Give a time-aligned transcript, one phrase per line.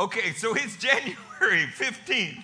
[0.00, 2.42] Okay, so it's January 15th,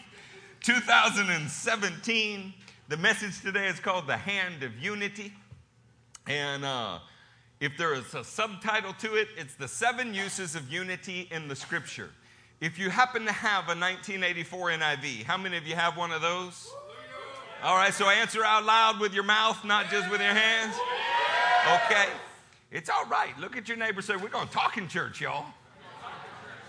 [0.62, 2.52] 2017.
[2.90, 5.32] The message today is called The Hand of Unity.
[6.26, 6.98] And uh,
[7.58, 11.56] if there is a subtitle to it, it's The Seven Uses of Unity in the
[11.56, 12.10] Scripture.
[12.60, 16.20] If you happen to have a 1984 NIV, how many of you have one of
[16.20, 16.70] those?
[17.62, 20.76] All right, so answer out loud with your mouth, not just with your hands.
[21.86, 22.08] Okay.
[22.70, 23.32] It's all right.
[23.40, 25.46] Look at your neighbor say, We're going to talk in church, y'all.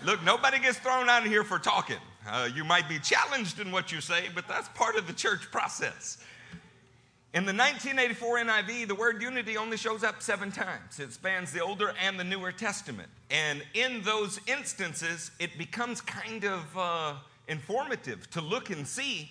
[0.04, 1.96] Look, nobody gets thrown out of here for talking.
[2.28, 5.50] Uh, you might be challenged in what you say, but that's part of the church
[5.50, 6.18] process.
[7.34, 11.00] In the 1984 NIV, the word unity only shows up seven times.
[11.00, 13.08] It spans the Older and the Newer Testament.
[13.30, 17.14] And in those instances, it becomes kind of uh,
[17.48, 19.30] informative to look and see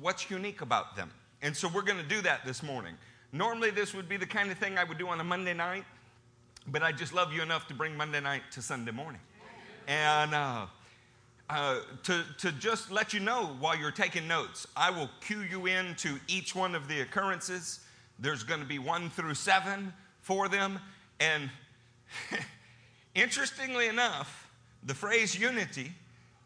[0.00, 1.10] what's unique about them.
[1.42, 2.94] And so we're going to do that this morning.
[3.32, 5.84] Normally, this would be the kind of thing I would do on a Monday night,
[6.70, 9.20] but I just love you enough to bring Monday night to Sunday morning.
[9.88, 10.66] And uh,
[11.48, 15.66] uh, to, to just let you know while you're taking notes, I will cue you
[15.66, 17.80] in to each one of the occurrences.
[18.18, 20.78] There's going to be one through seven for them.
[21.18, 21.50] And
[23.14, 24.48] interestingly enough,
[24.84, 25.92] the phrase unity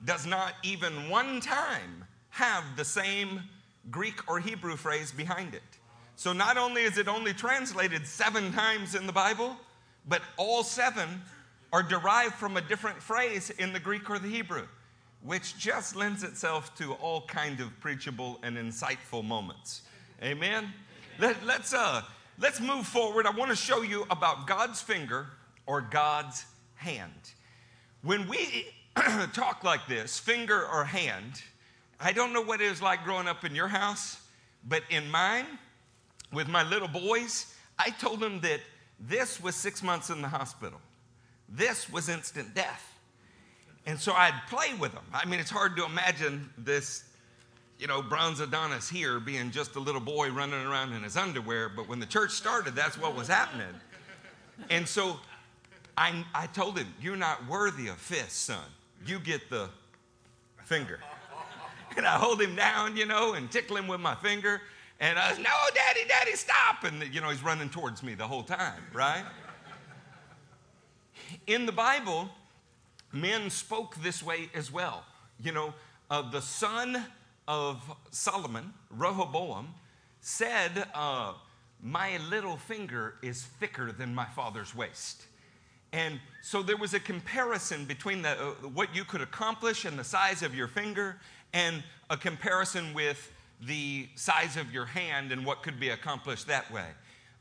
[0.04, 3.42] does not even one time have the same
[3.90, 5.62] Greek or Hebrew phrase behind it.
[6.16, 9.56] So not only is it only translated seven times in the Bible,
[10.06, 11.22] but all seven
[11.72, 14.66] are derived from a different phrase in the Greek or the Hebrew,
[15.22, 19.82] which just lends itself to all kind of preachable and insightful moments.
[20.22, 20.72] Amen.
[21.18, 22.02] Let, us uh,
[22.38, 23.26] let's move forward.
[23.26, 25.26] I want to show you about God's finger
[25.66, 26.44] or God's
[26.76, 27.32] hand.
[28.02, 28.66] When we
[29.32, 31.42] talk like this, finger or hand,
[31.98, 34.20] I don't know what it was like growing up in your house,
[34.68, 35.46] but in mine,
[36.32, 38.60] with my little boys, I told them that
[39.00, 40.80] this was six months in the hospital.
[41.48, 42.90] This was instant death.
[43.86, 45.04] And so I'd play with them.
[45.12, 47.04] I mean, it's hard to imagine this,
[47.78, 51.68] you know, bronze Adonis here being just a little boy running around in his underwear.
[51.68, 53.74] But when the church started, that's what was happening.
[54.70, 55.18] And so
[55.98, 58.64] I, I told him, You're not worthy of fists, son.
[59.06, 59.68] You get the
[60.64, 61.00] finger.
[61.96, 64.60] And I hold him down, you know, and tickle him with my finger.
[65.04, 66.82] And I was, no, daddy, daddy, stop.
[66.84, 69.22] And, you know, he's running towards me the whole time, right?
[71.46, 72.30] In the Bible,
[73.12, 75.04] men spoke this way as well.
[75.38, 75.74] You know,
[76.10, 77.04] uh, the son
[77.46, 79.74] of Solomon, Rehoboam,
[80.22, 81.34] said, uh,
[81.82, 85.26] My little finger is thicker than my father's waist.
[85.92, 90.04] And so there was a comparison between the, uh, what you could accomplish and the
[90.04, 91.20] size of your finger,
[91.52, 93.30] and a comparison with
[93.66, 96.86] the size of your hand and what could be accomplished that way.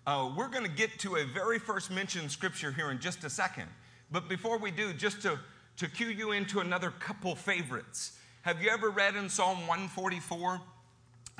[0.05, 3.29] Uh, we're going to get to a very first mentioned scripture here in just a
[3.29, 3.67] second.
[4.11, 5.39] But before we do, just to,
[5.77, 8.17] to cue you into another couple favorites.
[8.41, 10.59] Have you ever read in Psalm 144?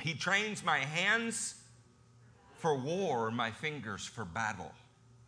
[0.00, 1.56] He trains my hands
[2.58, 4.72] for war, my fingers for battle.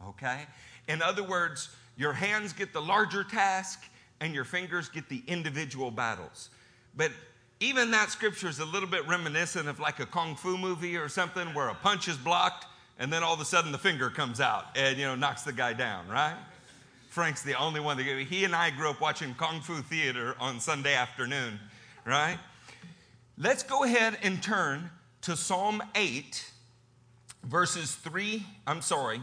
[0.08, 0.40] Okay?
[0.88, 3.84] In other words, your hands get the larger task
[4.20, 6.48] and your fingers get the individual battles.
[6.96, 7.12] But
[7.60, 11.08] even that scripture is a little bit reminiscent of like a kung fu movie or
[11.08, 12.66] something where a punch is blocked
[12.98, 15.52] and then all of a sudden the finger comes out and you know knocks the
[15.52, 16.36] guy down right?
[17.08, 20.60] Frank's the only one that he and i grew up watching kung fu theater on
[20.60, 21.58] sunday afternoon
[22.04, 22.38] right?
[23.38, 24.90] Let's go ahead and turn
[25.22, 26.50] to psalm 8
[27.44, 29.22] verses 3 i'm sorry.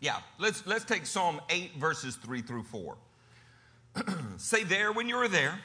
[0.00, 2.96] Yeah let's let's take psalm 8 verses 3 through 4
[4.36, 5.60] say there when you're there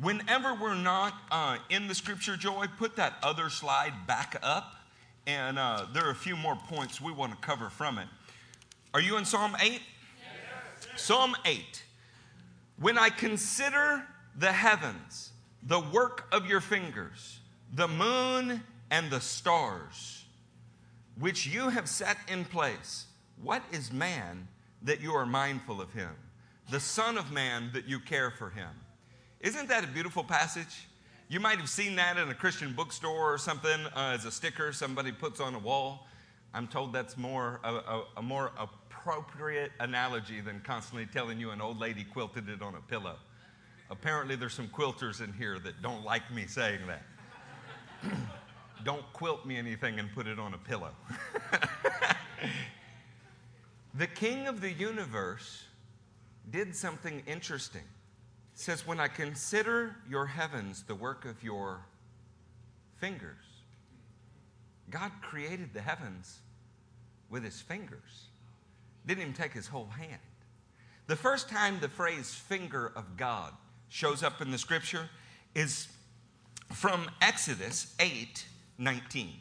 [0.00, 4.74] Whenever we're not uh, in the scripture, Joy, put that other slide back up.
[5.26, 8.06] And uh, there are a few more points we want to cover from it.
[8.94, 9.72] Are you in Psalm 8?
[9.72, 11.02] Yes.
[11.02, 11.82] Psalm 8.
[12.78, 14.04] When I consider
[14.36, 15.32] the heavens,
[15.62, 17.40] the work of your fingers,
[17.74, 20.24] the moon and the stars,
[21.18, 23.06] which you have set in place,
[23.42, 24.46] what is man
[24.82, 26.12] that you are mindful of him?
[26.70, 28.70] The Son of Man that you care for him.
[29.40, 30.88] Isn't that a beautiful passage?
[31.28, 34.72] You might have seen that in a Christian bookstore or something uh, as a sticker
[34.72, 36.08] somebody puts on a wall.
[36.54, 41.60] I'm told that's more a, a, a, more appropriate analogy than constantly telling you an
[41.60, 43.16] old lady quilted it on a pillow.
[43.90, 47.02] Apparently, there's some quilters in here that don't like me saying that.
[48.84, 50.90] don't quilt me anything and put it on a pillow.
[53.94, 55.62] the king of the universe
[56.50, 57.82] did something interesting
[58.58, 61.80] says, When I consider your heavens, the work of your
[62.96, 63.44] fingers,
[64.90, 66.38] God created the heavens
[67.30, 68.26] with his fingers.
[69.06, 70.20] Didn't even take his whole hand.
[71.06, 73.52] The first time the phrase finger of God
[73.88, 75.08] shows up in the scripture
[75.54, 75.88] is
[76.72, 78.44] from Exodus 8
[78.76, 79.32] 19.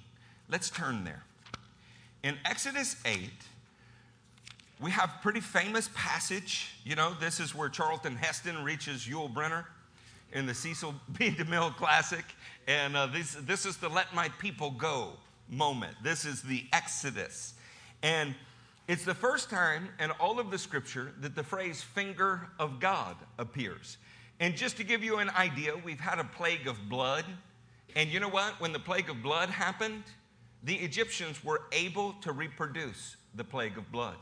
[0.49, 1.23] Let's turn there.
[2.23, 3.29] In Exodus 8,
[4.79, 6.71] we have a pretty famous passage.
[6.83, 9.65] You know, this is where Charlton Heston reaches Yul Brynner
[10.33, 11.29] in the Cecil B.
[11.31, 12.25] DeMille Classic.
[12.67, 15.13] And uh, this, this is the let my people go
[15.49, 15.95] moment.
[16.03, 17.53] This is the Exodus.
[18.03, 18.35] And
[18.87, 23.15] it's the first time in all of the scripture that the phrase finger of God
[23.39, 23.97] appears.
[24.39, 27.25] And just to give you an idea, we've had a plague of blood.
[27.95, 28.59] And you know what?
[28.61, 30.03] When the plague of blood happened,
[30.63, 34.17] the Egyptians were able to reproduce the plague of blood.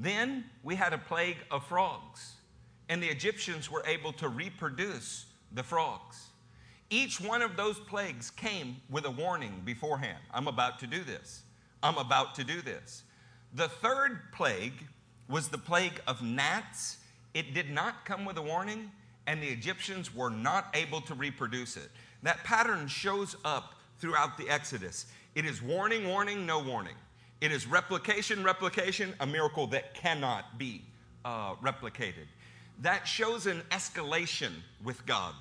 [0.00, 2.32] Then we had a plague of frogs,
[2.88, 6.28] and the Egyptians were able to reproduce the frogs.
[6.88, 11.42] Each one of those plagues came with a warning beforehand I'm about to do this.
[11.82, 13.02] I'm about to do this.
[13.54, 14.86] The third plague
[15.28, 16.96] was the plague of gnats.
[17.34, 18.90] It did not come with a warning,
[19.26, 21.90] and the Egyptians were not able to reproduce it.
[22.22, 25.06] That pattern shows up throughout the Exodus.
[25.34, 26.96] It is warning, warning, no warning.
[27.40, 30.82] It is replication, replication, a miracle that cannot be
[31.24, 32.26] uh, replicated.
[32.82, 34.52] That shows an escalation
[34.84, 35.34] with God.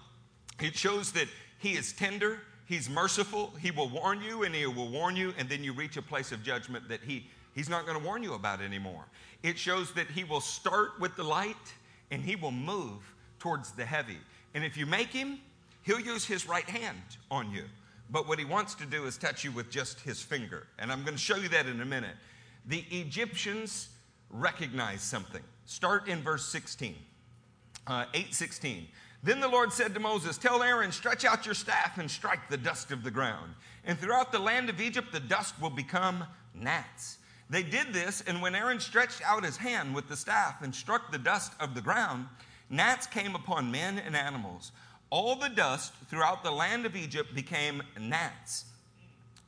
[0.62, 4.90] It shows that He is tender, He's merciful, He will warn you, and He will
[4.90, 8.00] warn you, and then you reach a place of judgment that He He's not going
[8.00, 9.04] to warn you about anymore.
[9.44, 11.56] It shows that He will start with the light
[12.12, 14.18] and He will move towards the heavy.
[14.54, 15.40] And if you make Him,
[15.84, 17.02] He'll use His right hand
[17.32, 17.64] on you.
[18.12, 20.68] But what he wants to do is touch you with just his finger.
[20.80, 22.16] And I'm going to show you that in a minute.
[22.66, 23.90] The Egyptians
[24.30, 25.42] recognize something.
[25.66, 26.96] Start in verse 16,
[27.88, 28.88] uh, 816.
[29.22, 32.58] Then the Lord said to Moses, Tell Aaron, stretch out your staff and strike the
[32.58, 33.54] dust of the ground.
[33.84, 36.24] And throughout the land of Egypt, the dust will become
[36.56, 37.18] gnats.
[37.50, 41.12] They did this, and when Aaron stretched out his hand with the staff and struck
[41.12, 42.28] the dust of the ground,
[42.70, 44.72] gnats came upon men and animals
[45.10, 48.66] all the dust throughout the land of Egypt became gnats.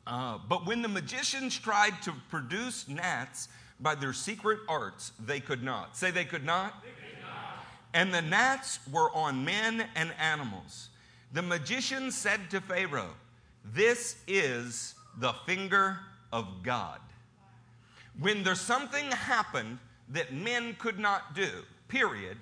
[0.08, 3.48] Uh, but when the magicians tried to produce gnats
[3.80, 5.96] by their secret arts, they could not.
[5.96, 6.82] Say they could not?
[6.84, 7.66] They could not.
[7.94, 10.90] And the gnats were on men and animals.
[11.34, 13.14] The magician said to Pharaoh,
[13.64, 16.00] This is the finger
[16.34, 17.00] of God.
[18.20, 19.80] When there's something happened
[20.10, 21.50] that men could not do,
[21.88, 22.38] period,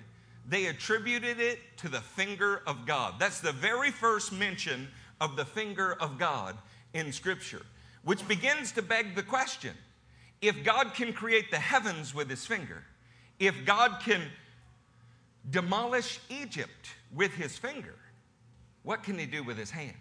[0.50, 3.14] they attributed it to the finger of God.
[3.20, 4.88] That's the very first mention
[5.20, 6.58] of the finger of God
[6.92, 7.62] in Scripture,
[8.02, 9.72] which begins to beg the question
[10.42, 12.82] if God can create the heavens with his finger,
[13.38, 14.22] if God can
[15.48, 17.94] demolish Egypt with his finger,
[18.82, 19.94] what can he do with his hand?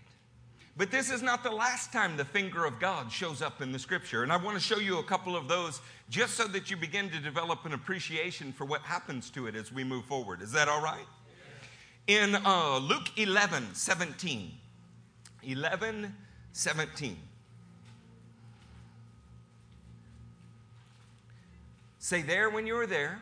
[0.80, 3.78] But this is not the last time the finger of God shows up in the
[3.78, 4.24] scripture.
[4.24, 7.10] And I want to show you a couple of those just so that you begin
[7.10, 10.42] to develop an appreciation for what happens to it as we move forward.
[10.42, 11.06] Is that all right?
[12.08, 14.54] In uh, Luke 11 17,
[15.44, 16.16] 11
[16.54, 17.18] 17.
[21.98, 23.22] Say there when you were there.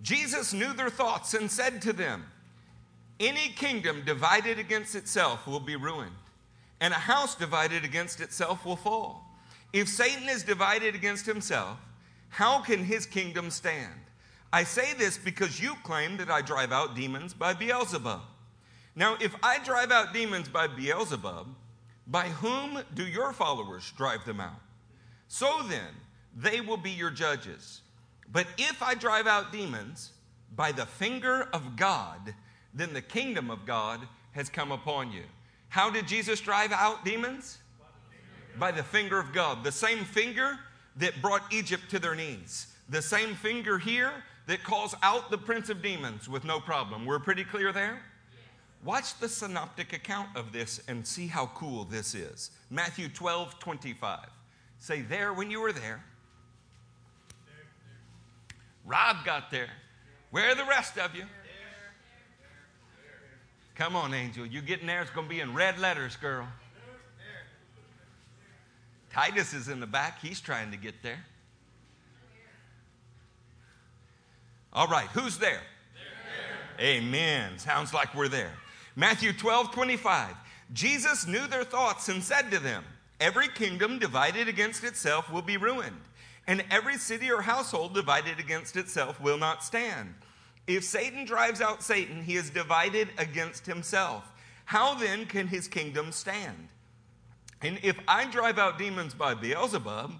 [0.00, 2.24] Jesus knew their thoughts and said to them,
[3.20, 6.16] any kingdom divided against itself will be ruined,
[6.80, 9.24] and a house divided against itself will fall.
[9.72, 11.78] If Satan is divided against himself,
[12.28, 13.94] how can his kingdom stand?
[14.52, 18.20] I say this because you claim that I drive out demons by Beelzebub.
[18.96, 21.48] Now, if I drive out demons by Beelzebub,
[22.06, 24.60] by whom do your followers drive them out?
[25.26, 25.94] So then,
[26.36, 27.80] they will be your judges.
[28.30, 30.12] But if I drive out demons
[30.54, 32.34] by the finger of God,
[32.74, 34.00] then the kingdom of God
[34.32, 35.22] has come upon you.
[35.68, 37.58] How did Jesus drive out demons?
[38.58, 39.64] By the finger of God.
[39.64, 40.58] The same finger
[40.96, 42.68] that brought Egypt to their knees.
[42.88, 44.12] The same finger here
[44.46, 47.06] that calls out the prince of demons with no problem.
[47.06, 48.00] We're pretty clear there?
[48.84, 52.50] Watch the synoptic account of this and see how cool this is.
[52.70, 54.28] Matthew 12, 25.
[54.78, 56.04] Say, there when you were there.
[58.84, 59.70] Rob got there.
[60.30, 61.24] Where are the rest of you?
[63.74, 64.46] Come on, Angel.
[64.46, 65.02] You're getting there?
[65.02, 66.46] It's going to be in red letters, girl.
[69.12, 70.20] Titus is in the back.
[70.20, 71.24] He's trying to get there.
[74.72, 75.62] All right, who's there?
[76.78, 76.84] there?
[76.84, 77.58] Amen.
[77.58, 78.52] Sounds like we're there.
[78.96, 80.34] Matthew 12, 25.
[80.72, 82.82] Jesus knew their thoughts and said to them,
[83.20, 86.00] Every kingdom divided against itself will be ruined,
[86.48, 90.14] and every city or household divided against itself will not stand.
[90.66, 94.24] If Satan drives out Satan, he is divided against himself.
[94.64, 96.68] How then can his kingdom stand?
[97.60, 100.12] And if I drive out demons by Beelzebub,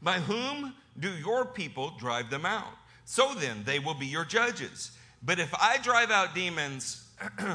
[0.00, 2.74] by whom do your people drive them out?
[3.04, 4.92] So then, they will be your judges.
[5.22, 7.06] But if I drive out demons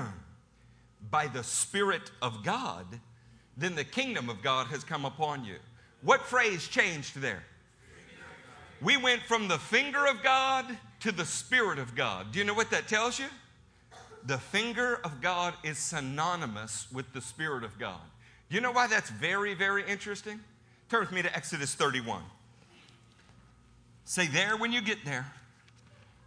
[1.12, 2.86] by the Spirit of God,
[3.58, 5.56] then the kingdom of God has come upon you.
[6.02, 7.44] What phrase changed there?
[8.82, 10.66] We went from the finger of God
[11.02, 12.32] to the Spirit of God.
[12.32, 13.28] Do you know what that tells you?
[14.26, 18.02] The finger of God is synonymous with the Spirit of God.
[18.50, 20.40] Do you know why that's very, very interesting?
[20.90, 22.22] Turn with me to Exodus 31.
[24.06, 25.26] Say there when you get there.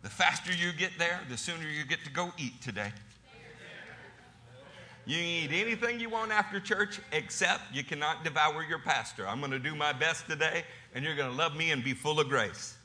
[0.02, 2.92] The faster you get there, the sooner you get to go eat today.
[5.06, 9.26] You can eat anything you want after church, except you cannot devour your pastor.
[9.26, 11.94] I'm going to do my best today, and you're going to love me and be
[11.94, 12.76] full of grace.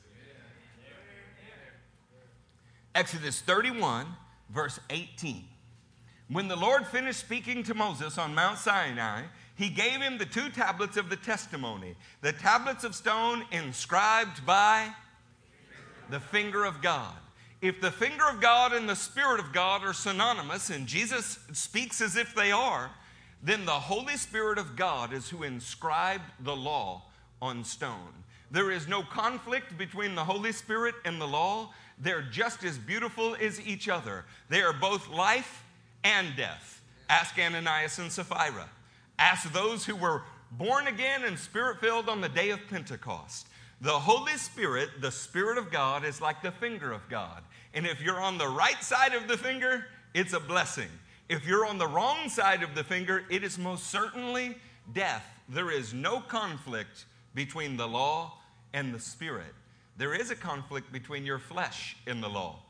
[2.96, 4.06] Exodus 31,
[4.48, 5.44] verse 18.
[6.30, 9.24] When the Lord finished speaking to Moses on Mount Sinai,
[9.54, 14.88] he gave him the two tablets of the testimony, the tablets of stone inscribed by
[16.08, 17.12] the finger of God.
[17.60, 22.00] If the finger of God and the Spirit of God are synonymous, and Jesus speaks
[22.00, 22.90] as if they are,
[23.42, 27.02] then the Holy Spirit of God is who inscribed the law
[27.42, 28.24] on stone.
[28.50, 31.72] There is no conflict between the Holy Spirit and the law.
[31.98, 34.24] They're just as beautiful as each other.
[34.48, 35.64] They are both life
[36.04, 36.82] and death.
[37.08, 38.68] Ask Ananias and Sapphira.
[39.18, 40.22] Ask those who were
[40.52, 43.48] born again and spirit filled on the day of Pentecost.
[43.80, 47.42] The Holy Spirit, the Spirit of God, is like the finger of God.
[47.74, 50.88] And if you're on the right side of the finger, it's a blessing.
[51.28, 54.56] If you're on the wrong side of the finger, it is most certainly
[54.92, 55.26] death.
[55.48, 58.38] There is no conflict between the law
[58.72, 59.54] and the Spirit.
[59.96, 62.60] There is a conflict between your flesh and the law.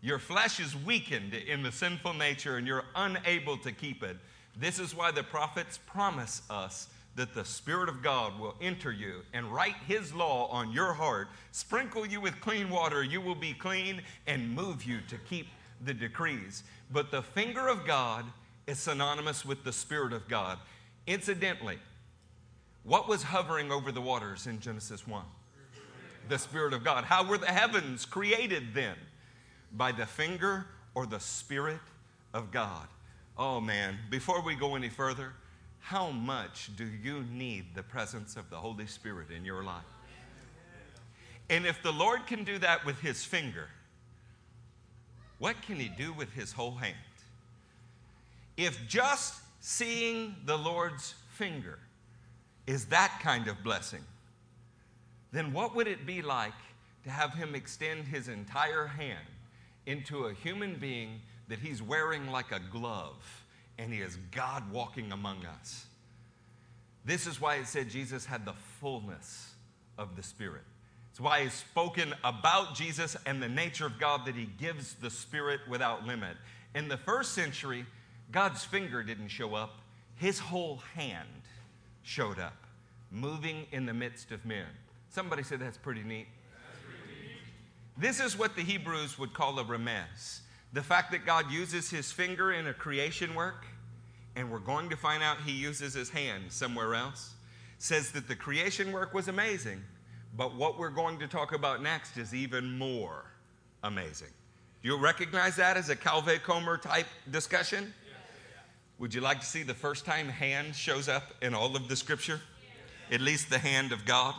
[0.00, 4.16] Your flesh is weakened in the sinful nature and you're unable to keep it.
[4.58, 9.22] This is why the prophets promise us that the Spirit of God will enter you
[9.32, 13.54] and write His law on your heart, sprinkle you with clean water, you will be
[13.54, 15.48] clean, and move you to keep
[15.84, 16.62] the decrees.
[16.92, 18.26] But the finger of God
[18.66, 20.58] is synonymous with the Spirit of God.
[21.06, 21.78] Incidentally,
[22.84, 25.24] what was hovering over the waters in Genesis 1?
[26.28, 27.04] The Spirit of God.
[27.04, 28.96] How were the heavens created then?
[29.72, 31.80] By the finger or the Spirit
[32.32, 32.86] of God.
[33.38, 35.32] Oh man, before we go any further,
[35.80, 39.84] how much do you need the presence of the Holy Spirit in your life?
[41.48, 43.68] And if the Lord can do that with his finger,
[45.38, 46.96] what can he do with his whole hand?
[48.56, 51.78] If just seeing the Lord's finger
[52.66, 54.02] is that kind of blessing,
[55.36, 56.52] then what would it be like
[57.04, 59.26] to have him extend his entire hand
[59.86, 63.44] into a human being that he's wearing like a glove?
[63.78, 65.86] and he is God walking among us.
[67.04, 69.54] This is why it said Jesus had the fullness
[69.98, 70.62] of the Spirit.
[71.10, 75.10] It's why he's spoken about Jesus and the nature of God that he gives the
[75.10, 76.36] Spirit without limit.
[76.74, 77.86] In the first century,
[78.32, 79.78] God's finger didn't show up,
[80.16, 81.28] his whole hand
[82.02, 82.56] showed up,
[83.10, 84.66] moving in the midst of men.
[85.16, 86.26] Somebody said that's pretty neat.
[87.96, 90.40] This is what the Hebrews would call a remez.
[90.74, 93.64] The fact that God uses his finger in a creation work,
[94.36, 97.32] and we're going to find out he uses his hand somewhere else,
[97.78, 99.82] says that the creation work was amazing,
[100.36, 103.24] but what we're going to talk about next is even more
[103.84, 104.34] amazing.
[104.82, 107.94] Do you recognize that as a Kal Vachomer type discussion?
[108.98, 111.96] Would you like to see the first time hand shows up in all of the
[111.96, 112.42] scripture?
[113.10, 114.34] At least the hand of God?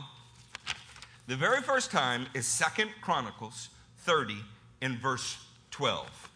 [1.27, 3.67] The very first time is Second Chronicles
[3.97, 4.37] 30
[4.81, 5.37] in verse
[5.71, 6.31] 12.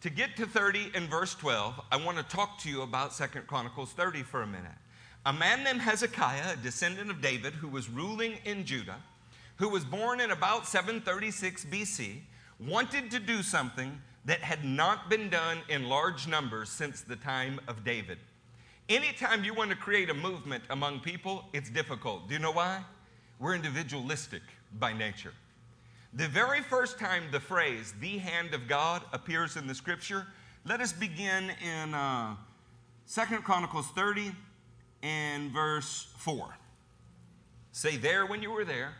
[0.00, 3.46] To get to 30 in verse 12, I want to talk to you about Second
[3.46, 4.72] Chronicles 30 for a minute.
[5.24, 8.96] A man named Hezekiah, a descendant of David, who was ruling in Judah,
[9.54, 12.16] who was born in about 736 BC,
[12.58, 17.60] wanted to do something that had not been done in large numbers since the time
[17.68, 18.18] of David.
[18.88, 22.26] Anytime you want to create a movement among people, it's difficult.
[22.26, 22.82] Do you know why?
[23.38, 24.42] We're individualistic
[24.78, 25.32] by nature.
[26.12, 30.26] The very first time the phrase, the hand of God, appears in the scripture,
[30.64, 32.34] let us begin in uh,
[33.12, 34.32] 2 Chronicles 30
[35.02, 36.48] and verse 4.
[37.72, 38.94] Say there when you were there.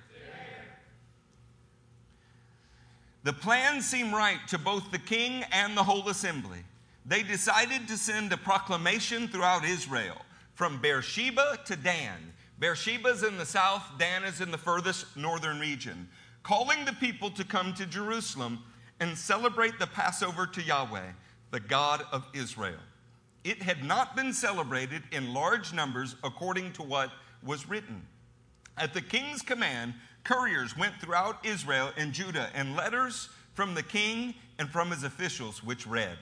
[3.25, 6.61] The plan seemed right to both the king and the whole assembly.
[7.05, 10.17] They decided to send a proclamation throughout Israel
[10.55, 12.33] from Beersheba to Dan.
[12.59, 16.09] Beersheba is in the south, Dan is in the furthest northern region
[16.49, 18.61] calling the people to come to Jerusalem
[19.01, 21.13] and celebrate the Passover to Yahweh,
[21.51, 22.81] the God of Israel.
[23.45, 27.11] It had not been celebrated in large numbers according to what
[27.43, 28.01] was written.
[28.79, 29.93] At the king's command,
[30.25, 35.63] couriers went throughout Israel and Judah, and letters from the king and from his officials,
[35.63, 36.17] which read,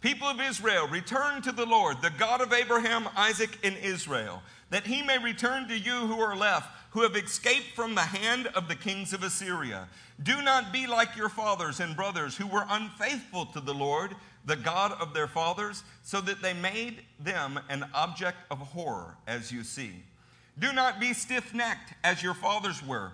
[0.00, 4.86] People of Israel, return to the Lord, the God of Abraham, Isaac, and Israel, that
[4.86, 8.68] he may return to you who are left, who have escaped from the hand of
[8.68, 9.88] the kings of Assyria.
[10.22, 14.56] Do not be like your fathers and brothers who were unfaithful to the Lord, the
[14.56, 19.64] God of their fathers, so that they made them an object of horror, as you
[19.64, 20.04] see.
[20.58, 23.12] Do not be stiff necked as your fathers were.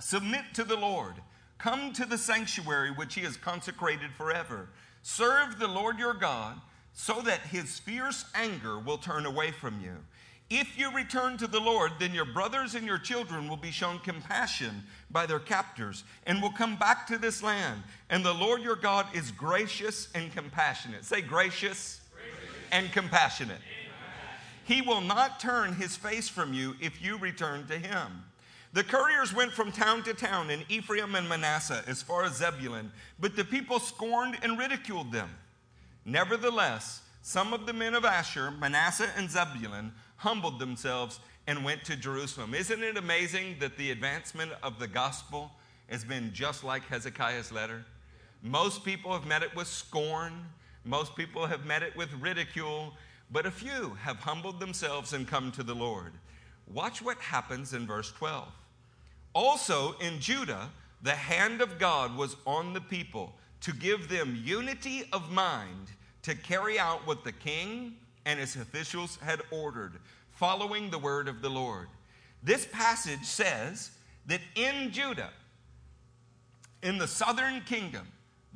[0.00, 1.14] Submit to the Lord.
[1.58, 4.68] Come to the sanctuary which he has consecrated forever.
[5.08, 6.60] Serve the Lord your God,
[6.92, 9.92] so that his fierce anger will turn away from you.
[10.50, 14.00] If you return to the Lord, then your brothers and your children will be shown
[14.00, 17.84] compassion by their captors and will come back to this land.
[18.10, 21.04] And the Lord your God is gracious and compassionate.
[21.04, 22.56] Say gracious, gracious.
[22.72, 23.60] and compassionate.
[24.64, 28.24] He will not turn his face from you if you return to him.
[28.76, 32.92] The couriers went from town to town in Ephraim and Manasseh as far as Zebulun,
[33.18, 35.30] but the people scorned and ridiculed them.
[36.04, 41.96] Nevertheless, some of the men of Asher, Manasseh, and Zebulun humbled themselves and went to
[41.96, 42.52] Jerusalem.
[42.52, 45.52] Isn't it amazing that the advancement of the gospel
[45.88, 47.82] has been just like Hezekiah's letter?
[48.42, 50.34] Most people have met it with scorn,
[50.84, 52.92] most people have met it with ridicule,
[53.32, 56.12] but a few have humbled themselves and come to the Lord.
[56.66, 58.46] Watch what happens in verse 12.
[59.36, 60.70] Also in Judah,
[61.02, 65.88] the hand of God was on the people to give them unity of mind
[66.22, 69.98] to carry out what the king and his officials had ordered,
[70.30, 71.88] following the word of the Lord.
[72.42, 73.90] This passage says
[74.24, 75.32] that in Judah,
[76.82, 78.08] in the southern kingdom,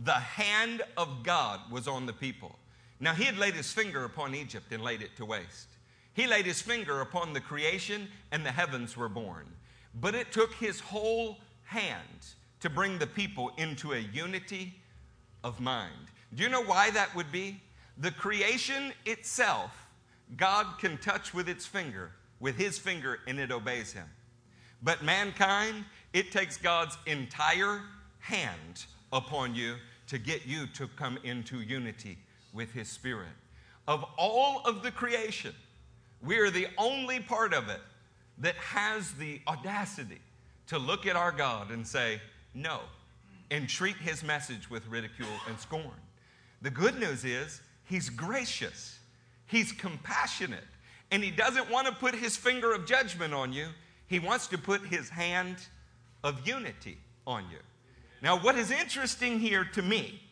[0.03, 2.59] the hand of God was on the people.
[3.01, 5.69] Now, he had laid his finger upon Egypt and laid it to waste.
[6.15, 9.47] He laid his finger upon the creation, and the heavens were born.
[9.95, 12.27] But it took his whole hand
[12.61, 14.75] to bring the people into a unity
[15.43, 16.09] of mind.
[16.35, 17.61] Do you know why that would be?
[17.99, 19.73] The creation itself,
[20.37, 24.07] God can touch with its finger, with his finger, and it obeys him.
[24.83, 27.83] But mankind, it takes God's entire
[28.21, 29.77] hand upon you
[30.07, 32.19] to get you to come into unity
[32.53, 33.29] with his spirit.
[33.87, 35.55] Of all of the creation,
[36.23, 37.81] we are the only part of it
[38.41, 40.21] that has the audacity
[40.67, 42.21] to look at our God and say,
[42.55, 42.81] no,
[43.51, 45.91] and treat his message with ridicule and scorn.
[46.63, 48.99] The good news is, he's gracious,
[49.47, 50.65] he's compassionate,
[51.11, 53.69] and he doesn't want to put his finger of judgment on you.
[54.07, 55.57] He wants to put his hand
[56.23, 57.59] of unity on you.
[58.23, 60.23] Now, what is interesting here to me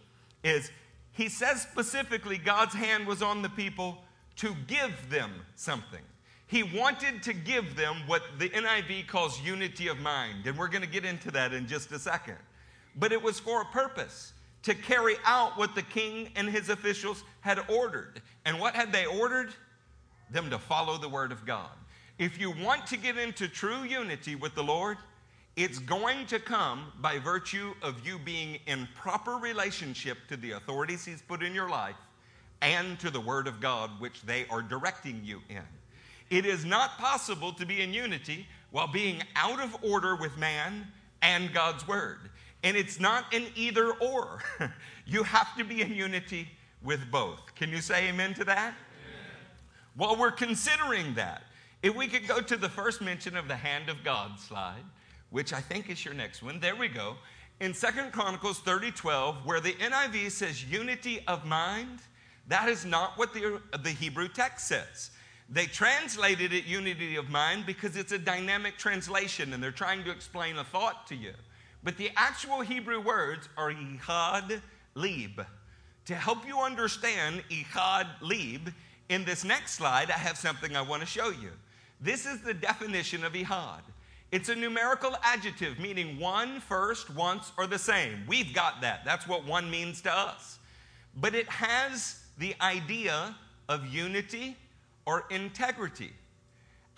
[0.44, 0.70] is
[1.12, 3.98] he says specifically God's hand was on the people
[4.36, 6.02] to give them something.
[6.48, 10.82] He wanted to give them what the NIV calls unity of mind, and we're going
[10.82, 12.36] to get into that in just a second.
[12.96, 14.32] But it was for a purpose
[14.62, 18.22] to carry out what the king and his officials had ordered.
[18.46, 19.50] And what had they ordered?
[20.30, 21.70] Them to follow the word of God.
[22.18, 24.96] If you want to get into true unity with the Lord,
[25.56, 31.04] it's going to come by virtue of you being in proper relationship to the authorities
[31.04, 31.96] He's put in your life
[32.62, 35.62] and to the Word of God, which they are directing you in.
[36.30, 40.86] It is not possible to be in unity while being out of order with man
[41.22, 42.18] and God's Word.
[42.62, 44.42] And it's not an either or.
[45.06, 46.48] you have to be in unity
[46.82, 47.54] with both.
[47.54, 48.74] Can you say amen to that?
[48.74, 48.74] Amen.
[49.96, 51.42] While we're considering that,
[51.82, 54.82] if we could go to the first mention of the hand of God slide,
[55.30, 56.58] which I think is your next one.
[56.60, 57.16] There we go.
[57.60, 62.00] In Second Chronicles 30 12, where the NIV says unity of mind,
[62.48, 65.10] that is not what the, the Hebrew text says.
[65.48, 70.10] They translated it unity of mind because it's a dynamic translation and they're trying to
[70.10, 71.32] explain a thought to you.
[71.82, 74.60] But the actual Hebrew words are ihad
[74.94, 75.46] lib.
[76.06, 78.72] To help you understand ihad lib,
[79.08, 81.50] in this next slide, I have something I want to show you.
[82.00, 83.80] This is the definition of ihad.
[84.30, 88.24] It's a numerical adjective meaning one, first, once, or the same.
[88.28, 89.04] We've got that.
[89.06, 90.58] That's what one means to us.
[91.16, 93.34] But it has the idea
[93.68, 94.56] of unity
[95.08, 96.12] or integrity,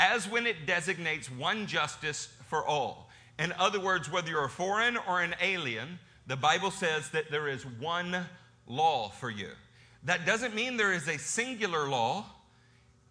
[0.01, 3.09] as when it designates one justice for all.
[3.39, 7.47] In other words, whether you're a foreign or an alien, the Bible says that there
[7.47, 8.27] is one
[8.67, 9.51] law for you.
[10.03, 12.27] That doesn't mean there is a singular law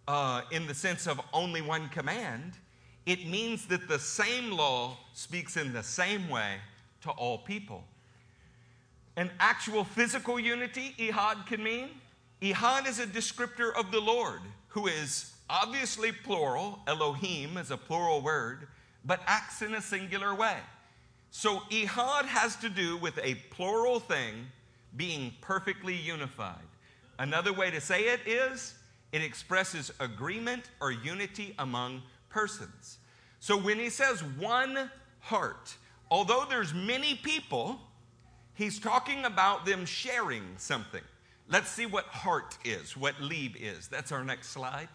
[0.06, 2.52] uh, in the sense of only one command.
[3.06, 6.56] It means that the same law speaks in the same way
[7.04, 7.84] to all people.
[9.16, 11.88] An actual physical unity, ihad, can mean
[12.42, 16.80] Ehad is a descriptor of the Lord, who is obviously plural.
[16.86, 18.68] Elohim is a plural word,
[19.04, 20.56] but acts in a singular way.
[21.30, 24.46] So Ehad has to do with a plural thing
[24.96, 26.56] being perfectly unified.
[27.18, 28.74] Another way to say it is
[29.12, 32.98] it expresses agreement or unity among persons.
[33.40, 35.74] So when he says one heart,
[36.10, 37.80] although there's many people,
[38.54, 41.02] he's talking about them sharing something.
[41.50, 43.88] Let's see what heart is, what leib is.
[43.88, 44.88] That's our next slide.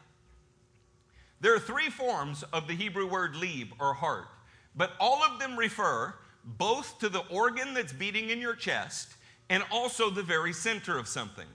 [1.41, 4.27] There are three forms of the Hebrew word leib or heart,
[4.73, 6.15] but all of them refer
[6.45, 9.15] both to the organ that's beating in your chest
[9.49, 11.47] and also the very center of something.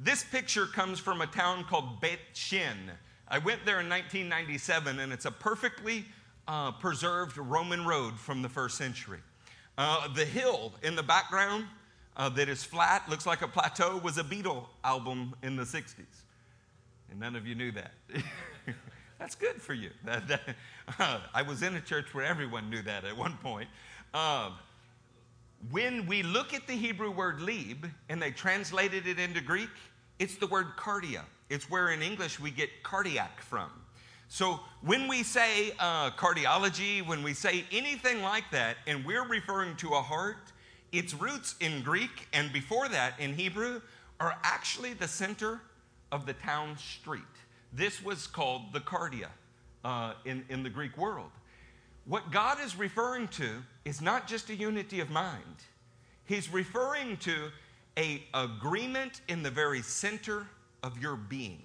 [0.00, 2.90] This picture comes from a town called Beit She'an.
[3.28, 6.04] I went there in 1997, and it's a perfectly
[6.48, 9.20] uh, preserved Roman road from the first century.
[9.78, 11.66] Uh, the hill in the background
[12.20, 16.04] uh, that is flat, looks like a plateau, was a Beatle album in the 60s.
[17.10, 17.92] And none of you knew that.
[19.18, 19.88] That's good for you.
[20.04, 20.40] That, that,
[21.32, 23.70] I was in a church where everyone knew that at one point.
[24.12, 24.52] Um,
[25.70, 29.70] when we look at the Hebrew word leib and they translated it into Greek,
[30.18, 31.22] it's the word cardia.
[31.48, 33.70] It's where in English we get cardiac from.
[34.28, 39.76] So when we say uh, cardiology, when we say anything like that, and we're referring
[39.76, 40.52] to a heart,
[40.92, 43.80] its roots in Greek and before that in Hebrew
[44.18, 45.60] are actually the center
[46.12, 47.22] of the town street.
[47.72, 49.28] This was called the cardia
[49.84, 51.30] uh, in, in the Greek world.
[52.04, 55.44] What God is referring to is not just a unity of mind.
[56.24, 57.50] He's referring to
[57.96, 60.46] a agreement in the very center
[60.82, 61.62] of your being.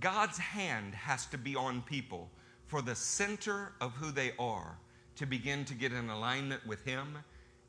[0.00, 2.28] God's hand has to be on people
[2.66, 4.76] for the center of who they are
[5.16, 7.18] to begin to get in alignment with Him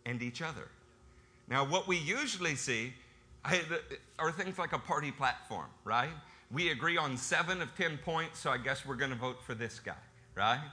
[0.08, 0.70] and each other.
[1.50, 2.93] Now, what we usually see
[4.17, 6.10] are things like a party platform, right?
[6.50, 9.54] We agree on seven of 10 points, so I guess we're going to vote for
[9.54, 9.93] this guy,
[10.34, 10.63] right?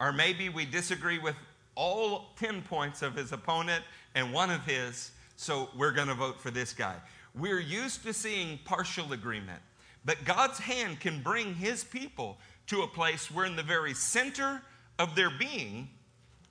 [0.00, 1.36] Or maybe we disagree with
[1.74, 6.40] all 10 points of his opponent and one of his, so we're going to vote
[6.40, 6.96] for this guy.
[7.34, 9.60] We're used to seeing partial agreement,
[10.04, 14.62] but God's hand can bring his people to a place where, in the very center
[14.98, 15.88] of their being,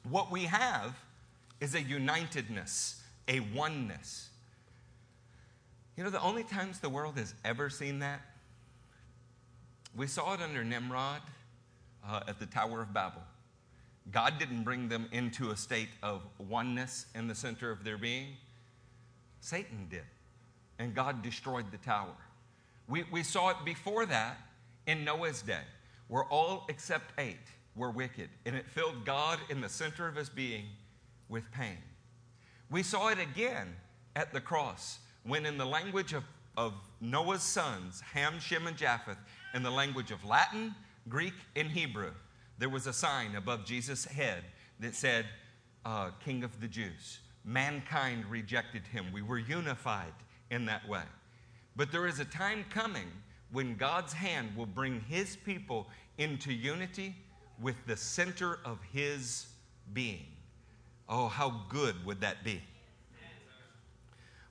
[0.07, 0.95] what we have
[1.59, 4.29] is a unitedness, a oneness.
[5.97, 8.21] You know, the only times the world has ever seen that,
[9.95, 11.21] we saw it under Nimrod
[12.07, 13.21] uh, at the Tower of Babel.
[14.11, 18.27] God didn't bring them into a state of oneness in the center of their being.
[19.41, 20.03] Satan did.
[20.79, 22.15] And God destroyed the tower.
[22.87, 24.37] We, we saw it before that
[24.87, 25.61] in Noah's day,
[26.07, 27.35] where all except eight
[27.75, 30.65] were wicked, and it filled God in the center of his being
[31.29, 31.77] with pain.
[32.69, 33.75] We saw it again
[34.15, 36.23] at the cross, when in the language of,
[36.57, 39.17] of Noah's sons, Ham, Shem, and Japheth,
[39.53, 40.75] in the language of Latin,
[41.07, 42.11] Greek, and Hebrew,
[42.57, 44.43] there was a sign above Jesus' head
[44.79, 45.25] that said,
[45.85, 47.19] uh, King of the Jews.
[47.45, 49.05] Mankind rejected him.
[49.13, 50.13] We were unified
[50.51, 51.03] in that way.
[51.75, 53.07] But there is a time coming
[53.51, 55.87] when God's hand will bring his people
[56.17, 57.15] into unity
[57.61, 59.47] with the center of his
[59.93, 60.25] being.
[61.09, 62.61] Oh, how good would that be?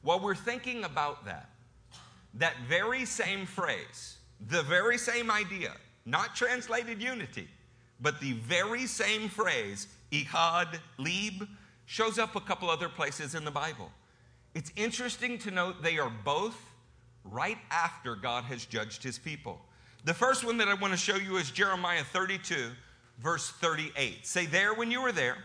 [0.03, 1.49] While we're thinking about that,
[2.35, 4.19] that very same phrase,
[4.49, 5.73] the very same idea,
[6.05, 7.49] not translated unity,
[8.01, 11.45] but the very same phrase, Ehad Leib,
[11.87, 13.91] shows up a couple other places in the Bible.
[14.55, 16.59] It's interesting to note they are both
[17.25, 19.61] right after God has judged his people.
[20.05, 22.71] The first one that I want to show you is Jeremiah 32,
[23.19, 24.27] verse 38.
[24.27, 25.39] Say there when you were there.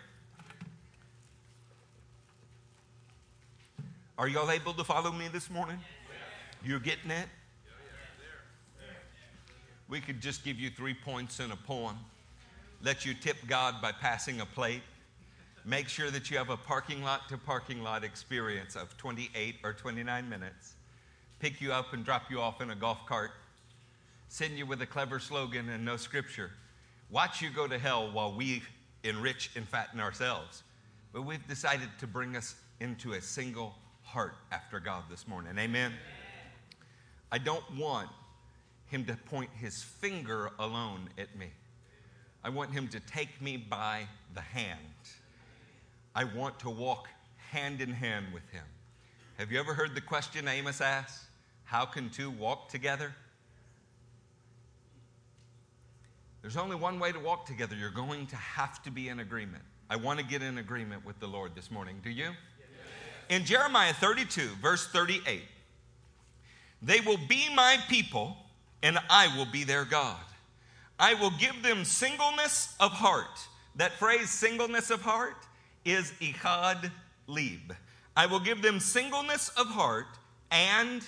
[4.18, 5.80] Are y'all able to follow me this morning?
[6.64, 7.28] You're getting it?
[9.90, 11.98] We could just give you three points in a poem
[12.84, 14.82] let you tip God by passing a plate.
[15.64, 19.72] Make sure that you have a parking lot to parking lot experience of 28 or
[19.72, 20.74] 29 minutes.
[21.40, 23.32] Pick you up and drop you off in a golf cart.
[24.28, 26.52] Send you with a clever slogan and no scripture.
[27.10, 28.62] Watch you go to hell while we
[29.06, 30.64] enrich and fatten ourselves.
[31.14, 33.76] But we've decided to bring us into a single
[34.14, 35.58] heart after God this morning.
[35.58, 35.92] Amen.
[37.32, 38.10] I don't want
[38.86, 41.48] him to point his finger alone at me.
[42.44, 44.04] I want him to take me by
[44.36, 44.80] the hand.
[46.14, 47.08] I want to walk
[47.50, 48.66] hand in hand with him.
[49.40, 51.26] Have you ever heard the question Amos asks?
[51.64, 53.16] How can two walk together?
[56.44, 57.76] There's only one way to walk together.
[57.76, 59.64] You're going to have to be in agreement.
[59.90, 62.00] I want to get in agreement with the Lord this morning.
[62.04, 62.30] Do you?
[63.30, 65.42] In Jeremiah 32, verse 38,
[66.82, 68.38] They will be my people,
[68.82, 70.20] and I will be their God.
[71.00, 73.48] I will give them singleness of heart.
[73.76, 75.36] That phrase, singleness of heart,
[75.86, 76.92] is Ihad
[77.28, 77.76] Lib.
[78.16, 80.06] I will give them singleness of heart
[80.52, 81.04] and,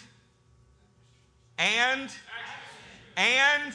[1.58, 2.10] and,
[3.16, 3.74] and,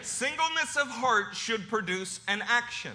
[0.00, 2.92] singleness of heart should produce an action.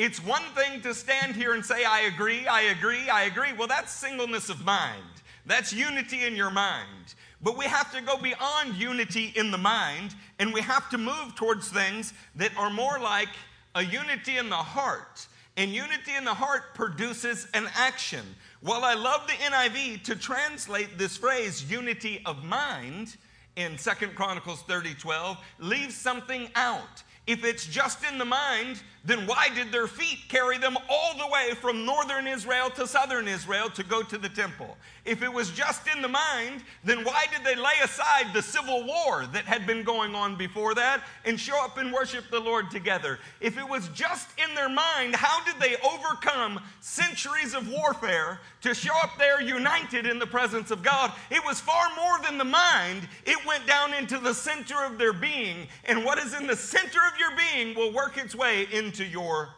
[0.00, 3.52] It's one thing to stand here and say, I agree, I agree, I agree.
[3.52, 5.04] Well, that's singleness of mind.
[5.44, 7.14] That's unity in your mind.
[7.42, 11.34] But we have to go beyond unity in the mind and we have to move
[11.34, 13.28] towards things that are more like
[13.74, 15.26] a unity in the heart.
[15.58, 18.24] And unity in the heart produces an action.
[18.62, 23.18] While I love the NIV to translate this phrase, unity of mind,
[23.56, 27.02] in Second Chronicles 30 12, leaves something out.
[27.30, 31.28] If it's just in the mind, then why did their feet carry them all the
[31.28, 34.76] way from northern Israel to southern Israel to go to the temple?
[35.04, 38.84] If it was just in the mind, then why did they lay aside the civil
[38.84, 42.70] war that had been going on before that and show up and worship the Lord
[42.70, 43.20] together?
[43.40, 48.74] If it was just in their mind, how did they overcome centuries of warfare to
[48.74, 51.12] show up there united in the presence of God?
[51.30, 55.14] It was far more than the mind, it went down into the center of their
[55.14, 55.68] being.
[55.84, 59.50] And what is in the center of your being will work its way into your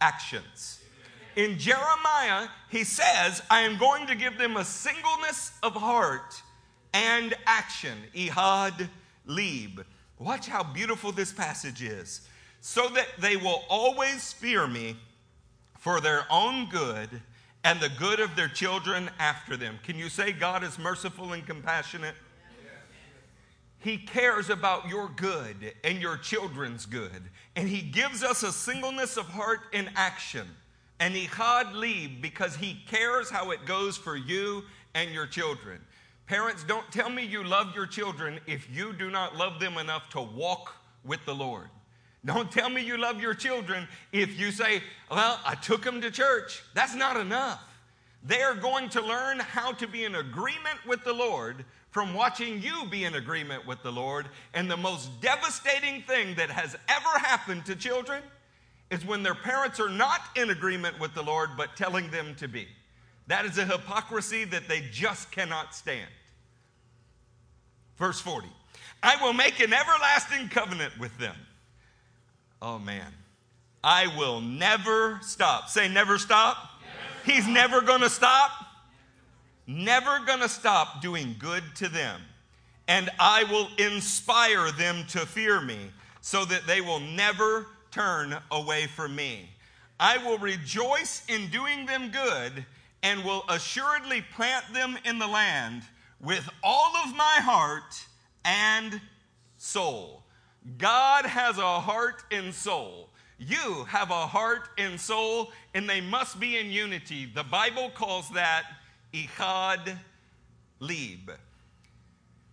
[0.00, 0.80] actions.
[1.36, 6.42] In Jeremiah, he says, I am going to give them a singleness of heart
[6.94, 7.98] and action.
[8.14, 8.88] Ihad
[9.26, 9.84] Lib.
[10.18, 12.22] Watch how beautiful this passage is.
[12.60, 14.96] So that they will always fear me
[15.78, 17.08] for their own good
[17.64, 19.78] and the good of their children after them.
[19.82, 22.14] Can you say God is merciful and compassionate?
[23.80, 27.30] He cares about your good and your children's good.
[27.56, 30.46] And He gives us a singleness of heart in action.
[31.00, 34.64] And Ihad Lib because He cares how it goes for you
[34.94, 35.80] and your children.
[36.26, 40.10] Parents, don't tell me you love your children if you do not love them enough
[40.10, 41.68] to walk with the Lord.
[42.24, 46.10] Don't tell me you love your children if you say, Well, I took them to
[46.10, 46.62] church.
[46.74, 47.64] That's not enough.
[48.22, 52.62] They are going to learn how to be in agreement with the Lord from watching
[52.62, 54.26] you be in agreement with the Lord.
[54.54, 58.22] And the most devastating thing that has ever happened to children
[58.90, 62.48] is when their parents are not in agreement with the Lord, but telling them to
[62.48, 62.66] be.
[63.26, 66.08] That is a hypocrisy that they just cannot stand.
[67.96, 68.48] Verse 40
[69.02, 71.36] I will make an everlasting covenant with them.
[72.60, 73.12] Oh man.
[73.82, 75.70] I will never stop.
[75.70, 76.56] Say, never stop.
[76.82, 78.50] Never He's never going to stop
[79.70, 82.20] never going to stop doing good to them.
[82.88, 85.78] And I will inspire them to fear me
[86.20, 89.48] so that they will never turn away from me.
[89.98, 92.64] I will rejoice in doing them good
[93.02, 95.82] and will assuredly plant them in the land
[96.20, 98.04] with all of my heart
[98.44, 99.00] and
[99.56, 100.22] soul.
[100.78, 103.08] God has a heart and soul.
[103.38, 107.24] You have a heart and soul, and they must be in unity.
[107.24, 108.64] The Bible calls that
[109.12, 109.96] Ihad
[110.78, 111.32] Lib.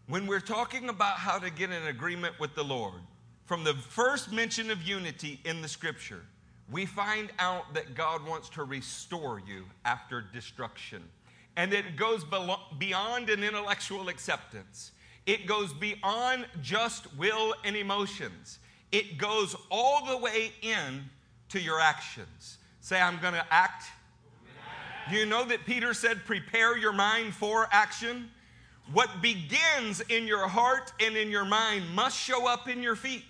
[0.07, 3.01] When we're talking about how to get an agreement with the Lord,
[3.45, 6.23] from the first mention of unity in the scripture,
[6.71, 11.03] we find out that God wants to restore you after destruction.
[11.55, 12.25] And it goes
[12.77, 14.91] beyond an intellectual acceptance,
[15.25, 18.59] it goes beyond just will and emotions.
[18.91, 21.03] It goes all the way in
[21.49, 22.57] to your actions.
[22.79, 23.83] Say, I'm going to act
[25.09, 28.29] do you know that Peter said, prepare your mind for action?
[28.93, 33.23] What begins in your heart and in your mind must show up in your feet.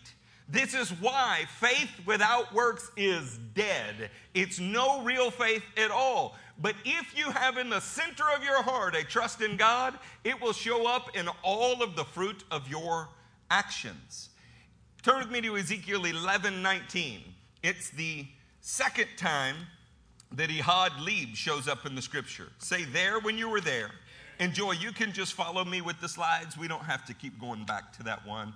[0.50, 4.12] This is why faith without works is dead.
[4.34, 6.36] It's no real faith at all.
[6.60, 10.42] But if you have in the center of your heart a trust in God, it
[10.42, 13.10] will show up in all of the fruit of your
[13.52, 14.30] actions.
[15.04, 17.22] Turn with me to Ezekiel 11 19.
[17.62, 18.28] It's the
[18.62, 19.56] second time
[20.34, 22.50] that Ihad Lib shows up in the scripture.
[22.60, 23.92] Say there when you were there.
[24.40, 26.58] And Joy, you can just follow me with the slides.
[26.58, 28.54] We don't have to keep going back to that one.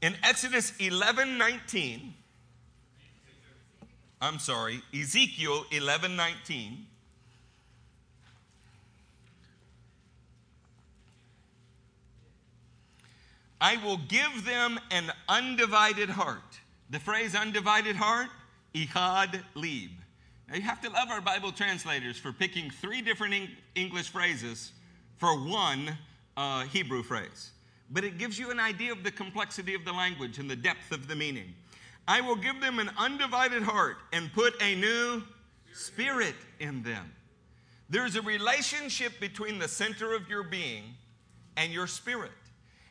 [0.00, 2.14] In Exodus 11 19,
[4.20, 6.86] I'm sorry, Ezekiel 11 19.
[13.60, 16.60] I will give them an undivided heart.
[16.90, 18.28] The phrase undivided heart,
[18.74, 20.01] Ihad Lib.
[20.48, 24.72] Now, you have to love our Bible translators for picking three different English phrases
[25.16, 25.96] for one
[26.36, 27.50] uh, Hebrew phrase.
[27.90, 30.92] But it gives you an idea of the complexity of the language and the depth
[30.92, 31.54] of the meaning.
[32.08, 35.22] I will give them an undivided heart and put a new
[35.72, 37.12] spirit in them.
[37.88, 40.94] There's a relationship between the center of your being
[41.56, 42.32] and your spirit.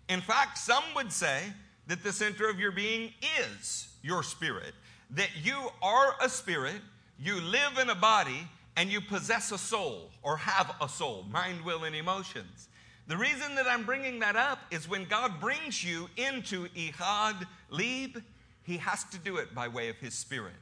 [0.10, 1.42] In fact, some would say
[1.88, 4.74] that the center of your being is your spirit,
[5.10, 6.82] that you are a spirit,
[7.22, 11.64] you live in a body, and you possess a soul or have a soul, mind,
[11.64, 12.70] will, and emotions.
[13.08, 18.24] The reason that I'm bringing that up is when God brings you into Ihad Lib,
[18.64, 20.54] He has to do it by way of His Spirit.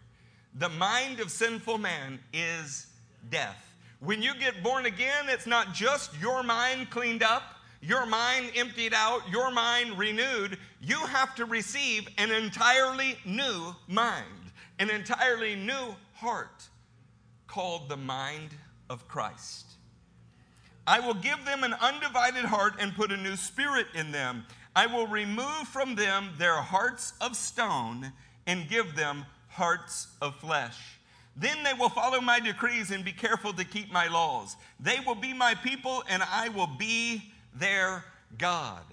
[0.56, 2.88] The mind of sinful man is
[3.30, 3.72] death.
[4.00, 7.44] When you get born again, it's not just your mind cleaned up,
[7.82, 10.58] your mind emptied out, your mind renewed.
[10.82, 16.68] You have to receive an entirely new mind, an entirely new heart
[17.48, 18.50] called the mind
[18.90, 19.66] of Christ.
[20.86, 24.46] I will give them an undivided heart and put a new spirit in them.
[24.76, 28.12] I will remove from them their hearts of stone
[28.48, 30.78] and give them hearts of flesh.
[31.36, 34.58] Then they will follow my decrees and be careful to keep my laws.
[34.80, 37.24] They will be my people and I will be
[37.56, 38.04] their
[38.38, 38.84] God.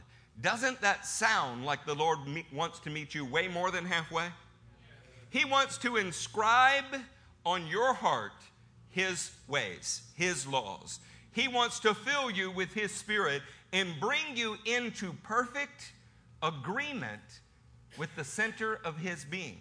[0.41, 2.19] Doesn't that sound like the Lord
[2.53, 4.27] wants to meet you way more than halfway?
[5.31, 6.85] He wants to inscribe
[7.47, 8.33] on your heart
[8.91, 11.01] His ways, His laws.
[11.33, 13.41] He wants to fill you with His Spirit
[13.73, 15.93] and bring you into perfect
[16.43, 17.23] agreement
[17.97, 19.59] with the center of His being.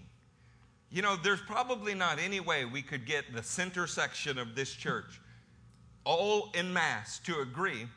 [0.89, 4.74] You know, there's probably not any way we could get the center section of this
[4.74, 5.21] church
[6.06, 7.88] all in mass to agree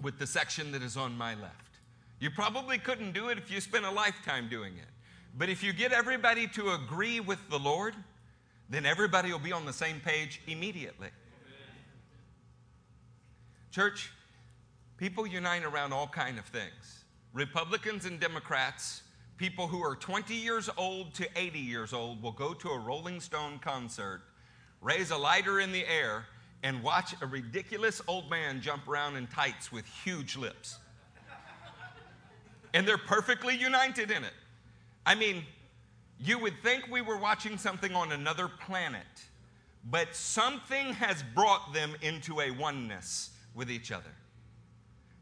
[0.00, 1.78] with the section that is on my left.
[2.20, 4.88] You probably couldn't do it if you spent a lifetime doing it.
[5.36, 7.94] But if you get everybody to agree with the Lord,
[8.72, 11.08] then everybody will be on the same page immediately.
[13.70, 14.10] Church,
[14.96, 17.04] people unite around all kind of things.
[17.34, 19.02] Republicans and Democrats,
[19.36, 23.20] people who are 20 years old to 80 years old will go to a Rolling
[23.20, 24.22] Stone concert,
[24.80, 26.24] raise a lighter in the air,
[26.62, 30.78] and watch a ridiculous old man jump around in tights with huge lips.
[32.72, 34.32] and they're perfectly united in it.
[35.04, 35.44] I mean,
[36.22, 39.02] you would think we were watching something on another planet,
[39.90, 44.14] but something has brought them into a oneness with each other.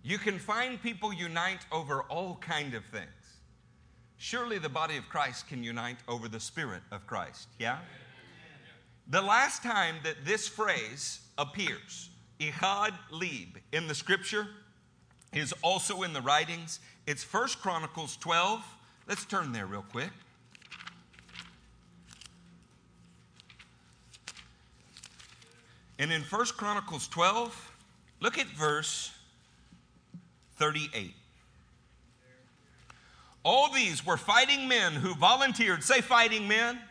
[0.02, 3.08] You can find people unite over all kind of things.
[4.18, 7.78] Surely the body of Christ can unite over the spirit of Christ, yeah?
[9.08, 14.48] The last time that this phrase appears, Ihad Lib, in the scripture
[15.32, 16.80] is also in the writings.
[17.06, 18.62] It's First Chronicles 12.
[19.08, 20.10] Let's turn there real quick.
[26.00, 27.70] And in First Chronicles 12,
[28.20, 29.12] Look at verse
[30.56, 31.14] 38.
[33.42, 35.82] All these were fighting men who volunteered.
[35.82, 36.74] Say, fighting men.
[36.76, 36.84] Fighting.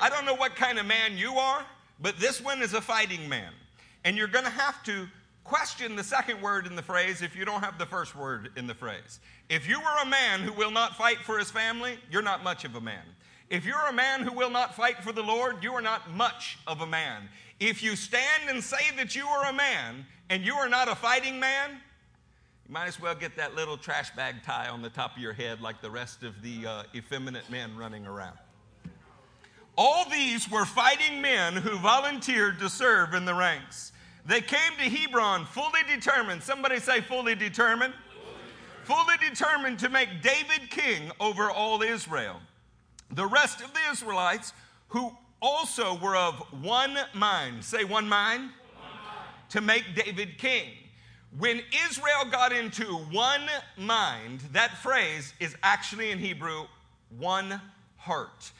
[0.00, 1.64] I don't know what kind of man you are,
[2.00, 3.52] but this one is a fighting man.
[4.04, 5.06] And you're going to have to
[5.44, 8.66] question the second word in the phrase if you don't have the first word in
[8.66, 9.20] the phrase.
[9.48, 12.64] If you are a man who will not fight for his family, you're not much
[12.64, 13.04] of a man.
[13.48, 16.58] If you're a man who will not fight for the Lord, you are not much
[16.66, 17.28] of a man.
[17.58, 20.94] If you stand and say that you are a man and you are not a
[20.94, 21.70] fighting man,
[22.66, 25.32] you might as well get that little trash bag tie on the top of your
[25.32, 28.36] head like the rest of the uh, effeminate men running around.
[29.78, 33.92] All these were fighting men who volunteered to serve in the ranks.
[34.26, 36.42] They came to Hebron fully determined.
[36.42, 37.94] Somebody say, fully determined.
[38.84, 42.40] Fully determined to make David king over all Israel.
[43.10, 44.52] The rest of the Israelites
[44.88, 45.12] who
[45.46, 47.64] also were of one mind.
[47.64, 48.50] Say, one mind
[49.50, 50.70] to make David king.
[51.38, 56.64] When Israel got into one mind, that phrase is actually in Hebrew,
[57.16, 57.60] one
[57.96, 58.50] heart.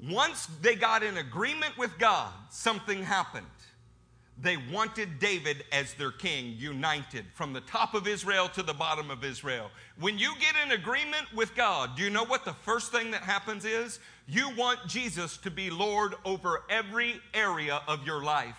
[0.00, 3.46] Once they got in agreement with God, something happened.
[4.40, 9.10] They wanted David as their king, united from the top of Israel to the bottom
[9.10, 9.70] of Israel.
[9.98, 13.22] When you get in agreement with God, do you know what the first thing that
[13.22, 14.00] happens is?
[14.26, 18.56] You want Jesus to be Lord over every area of your life.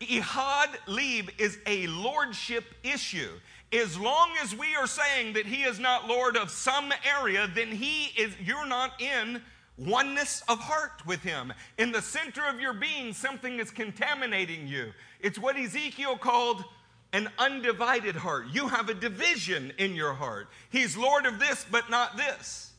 [0.00, 3.30] Ihad Lib is a lordship issue.
[3.72, 7.68] As long as we are saying that he is not Lord of some area, then
[7.68, 9.42] he is, you're not in
[9.78, 11.52] oneness of heart with him.
[11.78, 14.92] In the center of your being, something is contaminating you.
[15.20, 16.64] It's what Ezekiel called
[17.12, 18.46] an undivided heart.
[18.52, 20.48] You have a division in your heart.
[20.70, 22.72] He's Lord of this, but not this.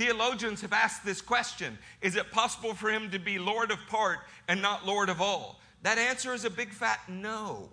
[0.00, 4.20] Theologians have asked this question Is it possible for him to be Lord of part
[4.48, 5.60] and not Lord of all?
[5.82, 7.68] That answer is a big fat no.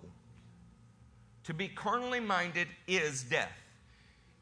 [1.44, 3.56] To be carnally minded is death.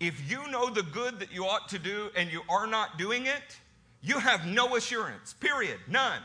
[0.01, 3.27] If you know the good that you ought to do and you are not doing
[3.27, 3.57] it,
[4.03, 6.23] you have no assurance, period, none.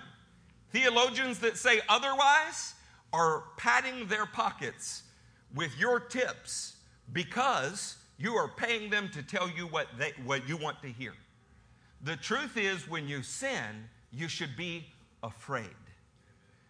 [0.71, 2.73] Theologians that say otherwise
[3.13, 5.03] are padding their pockets
[5.53, 6.77] with your tips
[7.13, 11.13] because you are paying them to tell you what, they, what you want to hear.
[12.03, 14.85] The truth is, when you sin, you should be
[15.23, 15.65] afraid.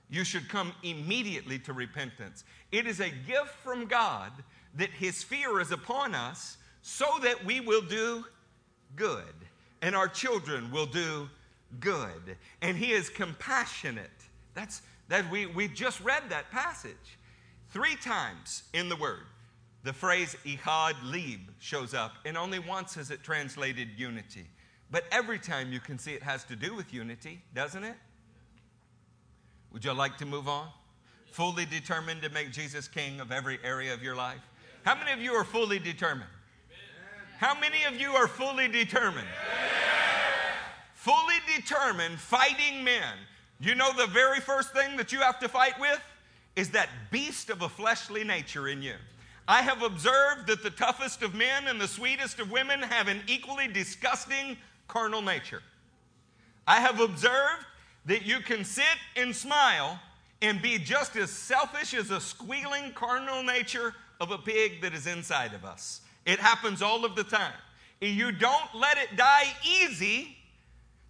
[0.10, 2.44] You should come immediately to repentance.
[2.72, 4.32] It is a gift from God
[4.76, 8.26] that His fear is upon us so that we will do
[8.96, 9.34] good
[9.82, 11.30] and our children will do
[11.80, 12.36] good.
[12.62, 14.10] And He is compassionate.
[14.54, 17.18] That's that we, we just read that passage.
[17.72, 19.26] Three times in the Word,
[19.84, 24.46] the phrase Ihad Lib shows up, and only once is it translated unity.
[24.92, 27.96] But every time you can see it has to do with unity, doesn't it?
[29.72, 30.68] Would you like to move on?
[31.32, 34.42] Fully determined to make Jesus king of every area of your life?
[34.84, 36.30] How many of you are fully determined?
[37.38, 39.28] How many of you are fully determined?
[40.94, 43.14] Fully determined, fighting men.
[43.60, 46.02] You know the very first thing that you have to fight with
[46.56, 48.96] is that beast of a fleshly nature in you.
[49.48, 53.22] I have observed that the toughest of men and the sweetest of women have an
[53.28, 54.58] equally disgusting
[54.92, 55.64] carnal nature.
[56.68, 57.66] I have observed
[58.06, 58.84] that you can sit
[59.16, 60.00] and smile
[60.42, 65.08] and be just as selfish as a squealing carnal nature of a pig that is
[65.08, 66.02] inside of us.
[66.26, 67.54] It happens all of the time.
[68.02, 70.36] You don't let it die easy.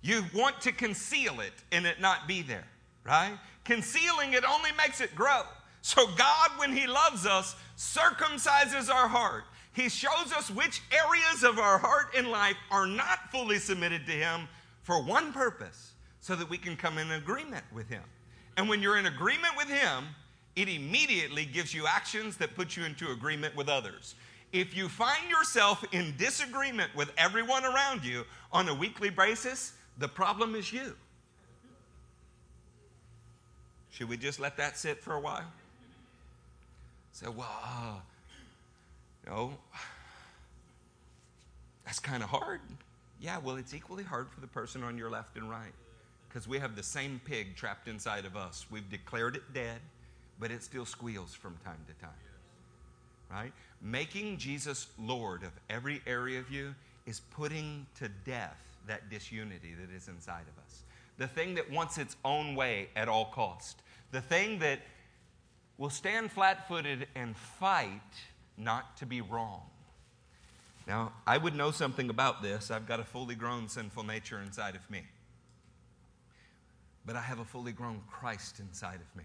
[0.04, 2.68] You want to conceal it and it not be there,
[3.04, 3.34] right?
[3.66, 5.42] Concealing it only makes it grow.
[5.82, 9.46] So, God, when He loves us, circumcises our heart.
[9.74, 14.12] He shows us which areas of our heart and life are not fully submitted to
[14.12, 14.48] Him
[14.84, 18.04] for one purpose, so that we can come in agreement with Him.
[18.58, 20.06] And when you're in agreement with Him,
[20.56, 24.16] it immediately gives you actions that put you into agreement with others.
[24.52, 30.10] If you find yourself in disagreement with everyone around you on a weekly basis, the
[30.10, 30.96] problem is you.
[33.92, 35.46] Should we just let that sit for a while?
[37.14, 37.94] Say, well, uh,
[39.26, 39.54] know,
[41.86, 42.62] that's kind of hard.
[43.20, 45.74] Yeah, well, it's equally hard for the person on your left and right
[46.28, 48.66] because we have the same pig trapped inside of us.
[48.72, 49.80] We've declared it dead,
[50.40, 52.16] but it still squeals from time to time.
[53.30, 53.52] Right?
[53.82, 56.74] Making Jesus Lord of every area of you
[57.06, 58.58] is putting to death
[58.88, 60.84] that disunity that is inside of us.
[61.18, 63.82] The thing that wants its own way at all cost.
[64.12, 64.80] The thing that
[65.78, 68.02] will stand flat-footed and fight
[68.58, 69.62] not to be wrong.
[70.88, 72.72] Now, I would know something about this.
[72.72, 75.04] I've got a fully grown sinful nature inside of me.
[77.06, 79.24] But I have a fully grown Christ inside of me.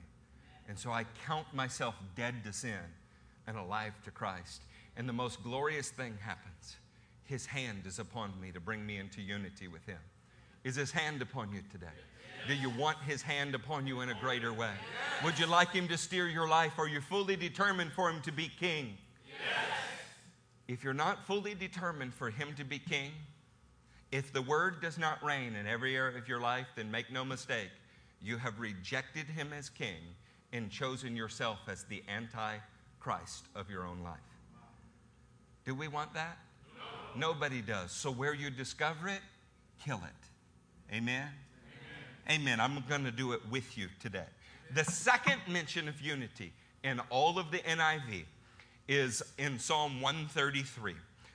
[0.68, 2.78] And so I count myself dead to sin
[3.46, 4.62] and alive to Christ.
[4.96, 6.76] And the most glorious thing happens
[7.24, 9.98] His hand is upon me to bring me into unity with Him.
[10.64, 11.86] Is His hand upon you today?
[12.48, 14.72] Do you want His hand upon you in a greater way?
[15.24, 16.72] Would you like Him to steer your life?
[16.78, 18.96] Are you fully determined for Him to be king?
[20.68, 23.12] If you're not fully determined for Him to be king,
[24.10, 27.24] if the word does not reign in every area of your life, then make no
[27.24, 27.70] mistake,
[28.20, 30.00] you have rejected Him as king
[30.52, 32.56] and chosen yourself as the anti
[32.98, 34.18] Christ of your own life.
[35.64, 36.38] Do we want that?
[37.14, 37.32] No.
[37.32, 37.92] Nobody does.
[37.92, 39.20] So where you discover it,
[39.84, 40.94] kill it.
[40.94, 41.28] Amen?
[42.28, 42.40] Amen.
[42.40, 42.60] Amen.
[42.60, 44.26] I'm going to do it with you today.
[44.74, 48.24] The second mention of unity in all of the NIV
[48.88, 50.94] is in Psalm 133.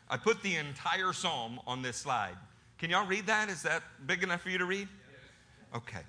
[0.10, 2.38] I put the entire psalm on this slide.
[2.78, 3.50] Can y'all read that?
[3.50, 4.88] Is that big enough for you to read?
[5.76, 6.02] Okay.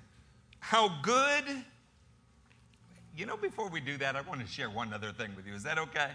[0.59, 1.43] How good.
[3.15, 5.53] You know, before we do that, I want to share one other thing with you.
[5.53, 6.11] Is that okay?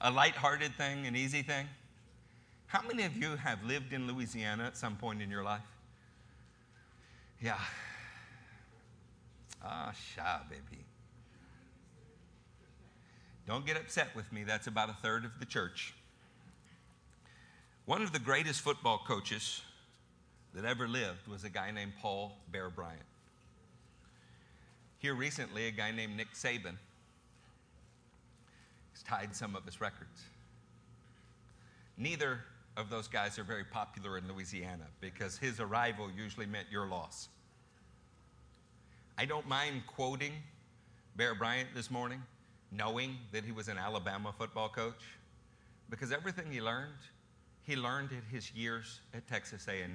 [0.00, 1.66] A light-hearted thing, an easy thing?
[2.66, 5.60] How many of you have lived in Louisiana at some point in your life?
[7.40, 7.58] Yeah.
[9.62, 10.84] Ah, sha, baby.
[13.52, 14.44] Don't get upset with me.
[14.44, 15.92] That's about a third of the church.
[17.84, 19.60] One of the greatest football coaches
[20.54, 23.02] that ever lived was a guy named Paul Bear Bryant.
[25.00, 26.78] Here recently, a guy named Nick Saban
[28.94, 30.22] has tied some of his records.
[31.98, 32.40] Neither
[32.78, 37.28] of those guys are very popular in Louisiana because his arrival usually meant your loss.
[39.18, 40.32] I don't mind quoting
[41.16, 42.22] Bear Bryant this morning
[42.74, 45.02] knowing that he was an Alabama football coach
[45.90, 46.92] because everything he learned,
[47.62, 49.94] he learned in his years at Texas A&M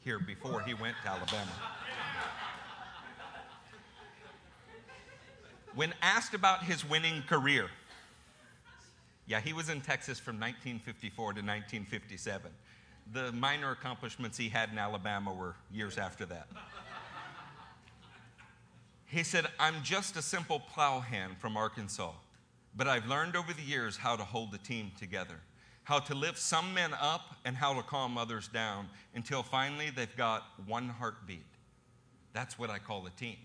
[0.00, 1.52] here before he went to Alabama.
[5.74, 7.68] When asked about his winning career,
[9.26, 12.50] yeah, he was in Texas from 1954 to 1957.
[13.12, 16.48] The minor accomplishments he had in Alabama were years after that.
[19.08, 22.12] He said, I'm just a simple plowhand from Arkansas,
[22.76, 25.40] but I've learned over the years how to hold the team together,
[25.84, 30.14] how to lift some men up, and how to calm others down until finally they've
[30.14, 31.46] got one heartbeat.
[32.34, 33.38] That's what I call a team.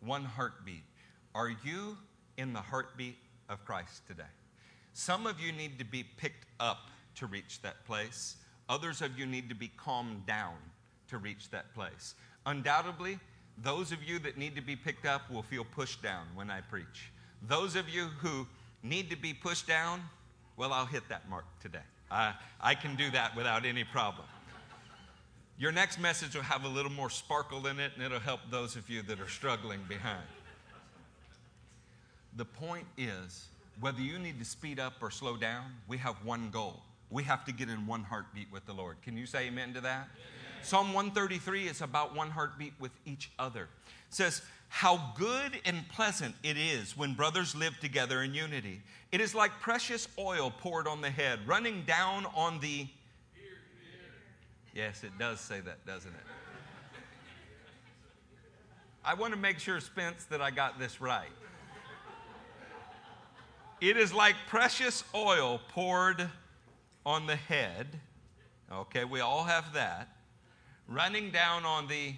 [0.00, 0.84] One heartbeat.
[1.34, 1.98] Are you
[2.38, 3.18] in the heartbeat
[3.50, 4.22] of Christ today?
[4.94, 8.36] Some of you need to be picked up to reach that place.
[8.70, 10.54] Others of you need to be calmed down
[11.08, 12.14] to reach that place.
[12.46, 13.18] Undoubtedly,
[13.58, 16.60] those of you that need to be picked up will feel pushed down when I
[16.60, 17.10] preach.
[17.48, 18.46] Those of you who
[18.82, 20.02] need to be pushed down,
[20.56, 21.78] well, I'll hit that mark today.
[22.10, 24.26] I, I can do that without any problem.
[25.58, 28.74] Your next message will have a little more sparkle in it, and it'll help those
[28.76, 30.24] of you that are struggling behind.
[32.36, 33.46] The point is,
[33.80, 36.80] whether you need to speed up or slow down, we have one goal.
[37.10, 38.96] We have to get in one heartbeat with the Lord.
[39.02, 40.08] Can you say amen to that?
[40.62, 43.62] Psalm 133 is about one heartbeat with each other.
[44.08, 48.80] It says, How good and pleasant it is when brothers live together in unity.
[49.10, 52.86] It is like precious oil poured on the head, running down on the.
[54.74, 56.26] Yes, it does say that, doesn't it?
[59.04, 61.28] I want to make sure, Spence, that I got this right.
[63.80, 66.30] It is like precious oil poured
[67.04, 67.88] on the head.
[68.70, 70.08] Okay, we all have that.
[70.92, 72.12] Running down on the.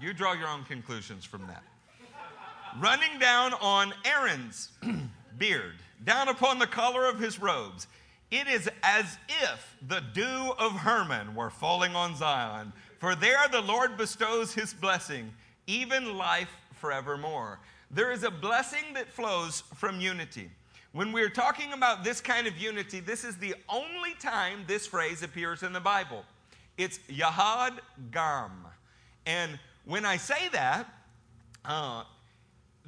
[0.00, 1.62] You draw your own conclusions from that.
[2.80, 4.70] Running down on Aaron's
[5.38, 5.74] beard,
[6.04, 7.86] down upon the collar of his robes.
[8.32, 13.60] It is as if the dew of Hermon were falling on Zion, for there the
[13.60, 15.32] Lord bestows his blessing,
[15.68, 17.60] even life forevermore.
[17.92, 20.50] There is a blessing that flows from unity.
[20.92, 25.22] When we're talking about this kind of unity, this is the only time this phrase
[25.22, 26.24] appears in the Bible.
[26.76, 27.78] It's Yahad
[28.10, 28.66] Gam.
[29.24, 30.92] And when I say that,
[31.64, 32.02] uh,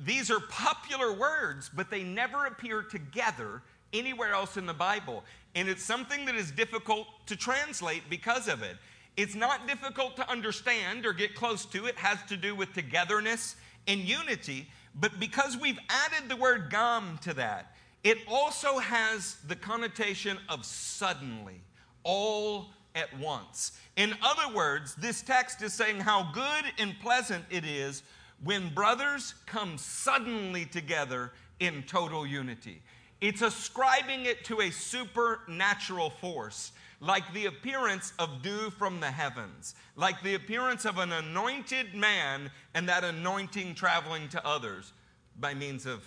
[0.04, 5.22] these are popular words, but they never appear together anywhere else in the Bible.
[5.54, 8.78] And it's something that is difficult to translate because of it.
[9.16, 11.86] It's not difficult to understand or get close to.
[11.86, 13.54] It has to do with togetherness
[13.86, 14.66] and unity.
[15.00, 20.64] But because we've added the word gam to that, it also has the connotation of
[20.64, 21.60] suddenly,
[22.02, 23.72] all at once.
[23.96, 28.02] In other words, this text is saying how good and pleasant it is
[28.42, 32.82] when brothers come suddenly together in total unity.
[33.20, 36.72] It's ascribing it to a supernatural force
[37.02, 42.50] like the appearance of dew from the heavens, like the appearance of an anointed man
[42.74, 44.92] and that anointing traveling to others
[45.38, 46.04] by means of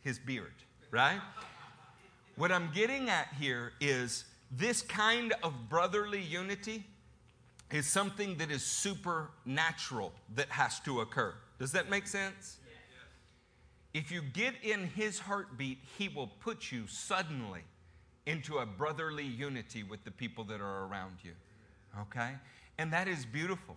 [0.00, 0.54] his beard,
[0.90, 1.20] right?
[2.36, 6.84] What I'm getting at here is this kind of brotherly unity
[7.70, 11.34] is something that is supernatural that has to occur.
[11.58, 12.58] Does that make sense?
[13.92, 17.60] If you get in his heartbeat, he will put you suddenly
[18.26, 21.32] into a brotherly unity with the people that are around you.
[22.02, 22.30] Okay?
[22.78, 23.76] And that is beautiful.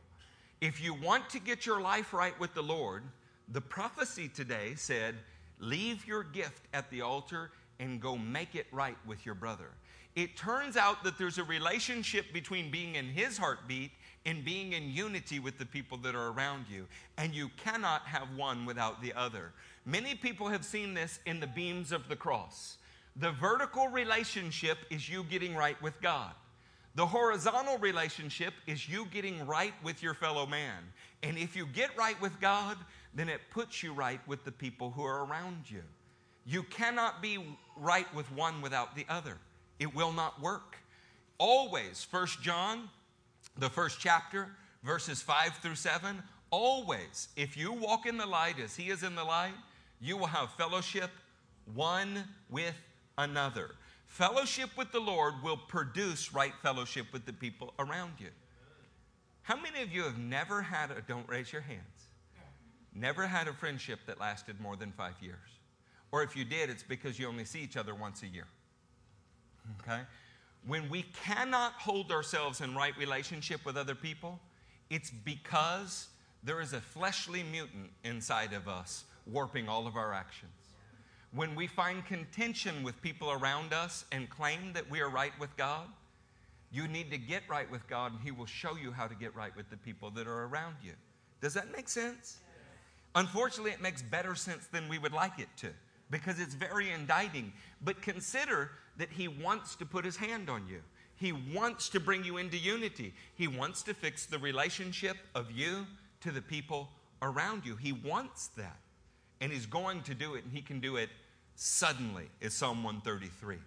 [0.61, 3.03] If you want to get your life right with the Lord,
[3.51, 5.16] the prophecy today said,
[5.60, 9.70] Leave your gift at the altar and go make it right with your brother.
[10.16, 13.91] It turns out that there's a relationship between being in his heartbeat
[14.26, 16.88] and being in unity with the people that are around you.
[17.18, 19.51] And you cannot have one without the other.
[19.86, 22.78] Many people have seen this in the beams of the cross.
[23.16, 26.32] The vertical relationship is you getting right with God.
[26.95, 30.84] The horizontal relationship is you getting right with your fellow man.
[31.24, 32.78] And if you get right with God,
[33.16, 35.84] then it puts you right with the people who are around you.
[36.45, 39.38] You cannot be right with one without the other.
[39.80, 40.78] It will not work.
[41.38, 42.89] Always, First John,
[43.57, 44.49] the first chapter,
[44.84, 49.16] verses 5 through 7, always, if you walk in the light as he is in
[49.16, 49.53] the light,
[49.99, 51.09] you will have fellowship
[51.74, 52.76] one with
[53.18, 53.72] another.
[54.05, 58.28] Fellowship with the Lord will produce right fellowship with the people around you.
[59.43, 62.03] How many of you have never had a, don't raise your hands,
[62.95, 65.37] never had a friendship that lasted more than five years?
[66.11, 68.47] Or if you did, it's because you only see each other once a year.
[69.81, 70.01] Okay?
[70.67, 74.39] When we cannot hold ourselves in right relationship with other people,
[74.89, 76.07] it's because
[76.43, 80.51] there is a fleshly mutant inside of us warping all of our actions
[81.33, 85.55] when we find contention with people around us and claim that we are right with
[85.57, 85.87] God,
[86.71, 89.35] you need to get right with God, and He will show you how to get
[89.35, 90.93] right with the people that are around you.
[91.41, 92.37] Does that make sense?
[93.16, 95.70] Unfortunately, it makes better sense than we would like it to
[96.09, 97.53] because it's very indicting.
[97.84, 100.82] But consider that He wants to put His hand on you.
[101.16, 103.14] He wants to bring you into unity.
[103.36, 105.86] He wants to fix the relationship of you
[106.22, 106.89] to the people
[107.22, 107.76] around you.
[107.76, 108.78] He wants that.
[109.41, 111.09] And He's going to do it, and He can do it
[111.55, 113.57] suddenly, is Psalm 133.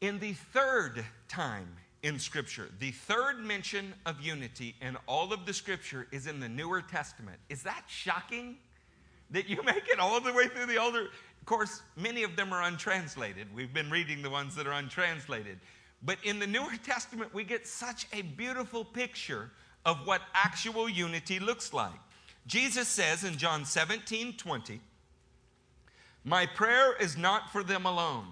[0.00, 1.68] In the third time
[2.02, 6.48] in Scripture, the third mention of unity in all of the Scripture is in the
[6.48, 7.38] Newer Testament.
[7.48, 8.56] Is that shocking?
[9.30, 11.02] That you make it all the way through the Older.
[11.40, 13.48] Of course, many of them are untranslated.
[13.54, 15.58] We've been reading the ones that are untranslated.
[16.02, 19.50] But in the Newer Testament, we get such a beautiful picture
[19.84, 21.98] of what actual unity looks like.
[22.46, 24.80] Jesus says in John 17 20,
[26.24, 28.26] My prayer is not for them alone.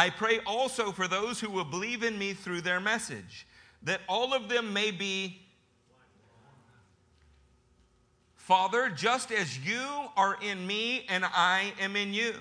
[0.00, 3.46] I pray also for those who will believe in me through their message,
[3.82, 5.42] that all of them may be.
[8.34, 9.86] Father, just as you
[10.16, 12.32] are in me and I am in you.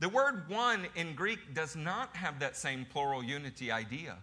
[0.00, 4.18] The word one in Greek does not have that same plural unity idea.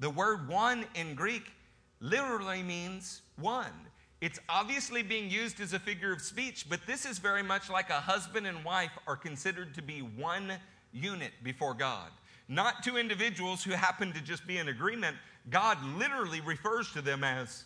[0.00, 1.52] The word one in Greek
[2.00, 3.86] literally means one.
[4.20, 7.88] It's obviously being used as a figure of speech, but this is very much like
[7.88, 10.54] a husband and wife are considered to be one
[10.92, 12.10] unit before God.
[12.48, 15.16] Not two individuals who happen to just be in agreement.
[15.50, 17.64] God literally refers to them as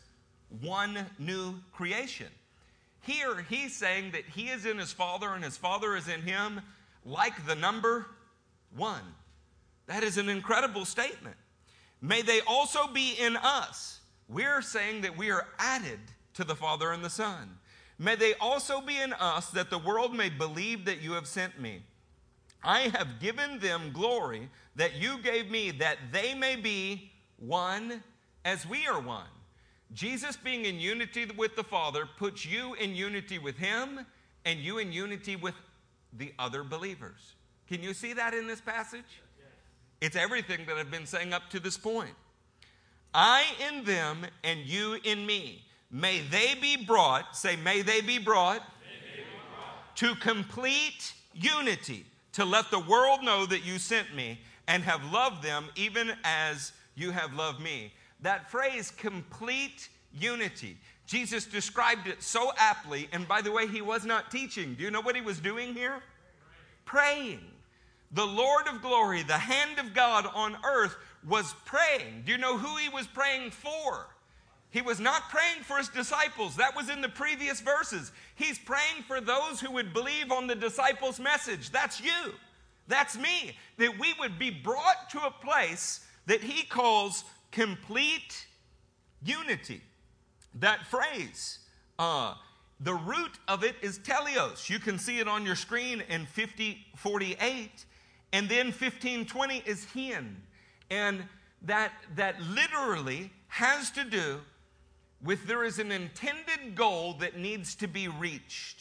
[0.61, 2.29] one new creation.
[3.01, 6.61] Here, he's saying that he is in his Father and his Father is in him,
[7.05, 8.07] like the number
[8.77, 9.03] one.
[9.87, 11.37] That is an incredible statement.
[12.01, 14.01] May they also be in us.
[14.29, 16.01] We're saying that we are added
[16.35, 17.59] to the Father and the Son.
[17.99, 21.61] May they also be in us, that the world may believe that you have sent
[21.61, 21.83] me.
[22.65, 28.03] I have given them glory that you gave me, that they may be one
[28.45, 29.27] as we are one.
[29.93, 34.07] Jesus being in unity with the Father puts you in unity with Him
[34.45, 35.55] and you in unity with
[36.13, 37.35] the other believers.
[37.69, 39.21] Can you see that in this passage?
[40.01, 42.15] It's everything that I've been saying up to this point.
[43.13, 45.65] I in them and you in me.
[45.91, 49.97] May they be brought, say, may they be brought, they be brought.
[49.97, 52.05] to complete unity
[52.35, 56.73] to let the world know that you sent me and have loved them even as
[56.95, 57.93] you have loved me.
[58.21, 60.77] That phrase, complete unity,
[61.07, 63.09] Jesus described it so aptly.
[63.13, 64.75] And by the way, he was not teaching.
[64.75, 66.01] Do you know what he was doing here?
[66.85, 67.41] Praying.
[68.13, 70.97] The Lord of glory, the hand of God on earth,
[71.29, 72.23] was praying.
[72.25, 74.07] Do you know who he was praying for?
[74.75, 76.57] He was not praying for his disciples.
[76.57, 78.11] That was in the previous verses.
[78.35, 81.71] He's praying for those who would believe on the disciples' message.
[81.71, 82.33] That's you.
[82.89, 83.57] That's me.
[83.79, 87.23] That we would be brought to a place that he calls
[87.53, 88.49] complete
[89.25, 89.81] unity.
[90.57, 91.61] That phrase,
[92.01, 92.35] uh,
[92.81, 94.69] the root of it is teleos.
[94.69, 97.85] You can see it on your screen in 5048.
[98.33, 100.43] And then 1520 is hin.
[100.91, 101.23] And
[101.63, 104.41] that, that literally has to do
[105.23, 108.81] with there is an intended goal that needs to be reached.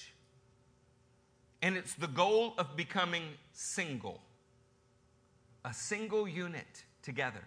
[1.61, 3.23] And it's the goal of becoming
[3.53, 4.19] single,
[5.63, 7.43] a single unit together.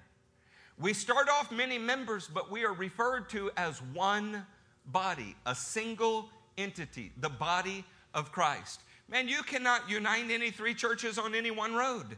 [0.78, 4.46] We start off many members, but we are referred to as one
[4.86, 7.84] body, a single entity, the body
[8.14, 8.80] of Christ.
[9.08, 12.16] Man, you cannot unite any three churches on any one road.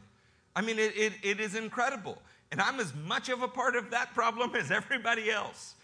[0.55, 2.21] I mean, it, it, it is incredible.
[2.51, 5.75] And I'm as much of a part of that problem as everybody else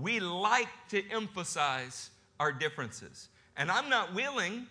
[0.00, 3.28] we like to emphasize our differences.
[3.56, 4.66] And I'm not willing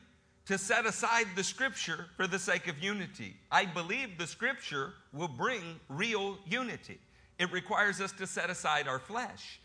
[0.46, 3.36] to set aside the scripture for the sake of unity.
[3.52, 7.00] I believe the scripture will bring real unity.
[7.38, 9.60] It requires us to set aside our flesh.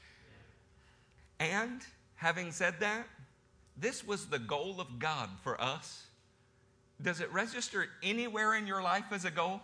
[1.39, 1.81] And
[2.17, 3.07] having said that,
[3.77, 6.07] this was the goal of God for us.
[7.01, 9.61] Does it register anywhere in your life as a goal?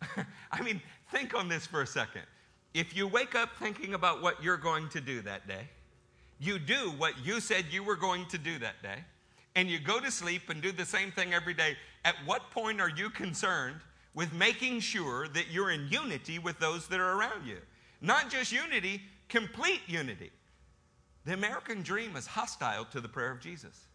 [0.52, 0.80] I mean,
[1.10, 2.22] think on this for a second.
[2.74, 5.68] If you wake up thinking about what you're going to do that day,
[6.38, 9.04] you do what you said you were going to do that day,
[9.54, 12.80] and you go to sleep and do the same thing every day, at what point
[12.80, 13.76] are you concerned
[14.14, 17.58] with making sure that you're in unity with those that are around you?
[18.00, 20.30] Not just unity, complete unity.
[21.24, 23.86] The American dream is hostile to the prayer of Jesus.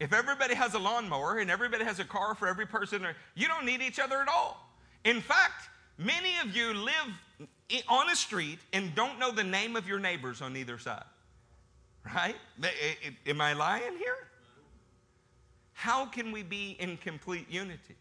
[0.00, 3.66] If everybody has a lawnmower and everybody has a car for every person, you don't
[3.66, 4.68] need each other at all.
[5.04, 5.68] In fact,
[5.98, 7.12] many of you live
[7.88, 11.04] on a street and don't know the name of your neighbors on either side.
[12.14, 12.36] Right?
[13.26, 14.16] Am I lying here?
[15.72, 17.96] How can we be in complete unity?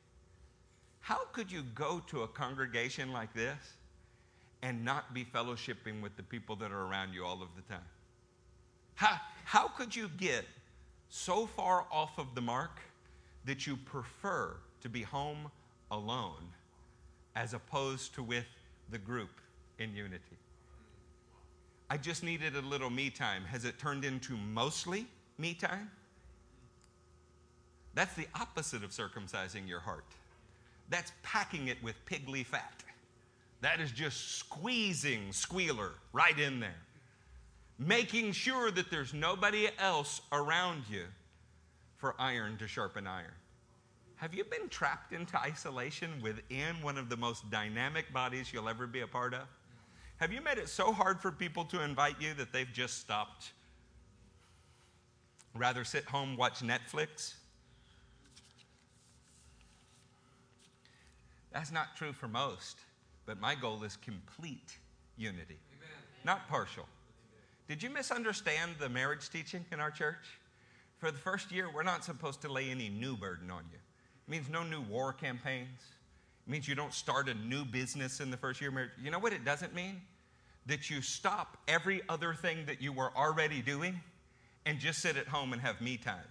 [1.00, 3.58] How could you go to a congregation like this
[4.62, 7.84] and not be fellowshipping with the people that are around you all of the time?
[8.96, 10.46] How, how could you get
[11.10, 12.80] so far off of the mark
[13.46, 15.52] that you prefer to be home
[15.92, 16.46] alone
[17.36, 18.46] as opposed to with
[18.90, 19.42] the group
[19.80, 20.38] in unity.
[21.90, 23.44] I just needed a little me time.
[23.44, 25.06] Has it turned into mostly
[25.38, 25.92] me time?
[27.94, 30.06] That's the opposite of circumcising your heart.
[30.90, 32.84] That's packing it with pigly fat.
[33.62, 36.82] That is just squeezing squealer right in there.
[37.80, 41.04] Making sure that there's nobody else around you
[41.98, 43.32] for iron to sharpen iron.
[44.24, 48.88] Have you been trapped into isolation within one of the most dynamic bodies you'll ever
[48.88, 49.42] be a part of?
[50.16, 53.52] Have you made it so hard for people to invite you that they've just stopped?
[55.54, 57.34] Rather sit home, watch Netflix?
[61.52, 62.78] That's not true for most,
[63.26, 64.78] but my goal is complete
[65.18, 65.98] unity, Amen.
[66.24, 66.88] not partial.
[67.68, 70.40] Did you misunderstand the marriage teaching in our church?
[70.98, 73.80] For the first year, we're not supposed to lay any new burden on you.
[74.28, 75.80] It means no new war campaigns.
[76.46, 78.92] It means you don't start a new business in the first year of marriage.
[79.02, 80.02] You know what it doesn't mean?
[80.66, 84.00] That you stop every other thing that you were already doing
[84.66, 86.24] and just sit at home and have me time.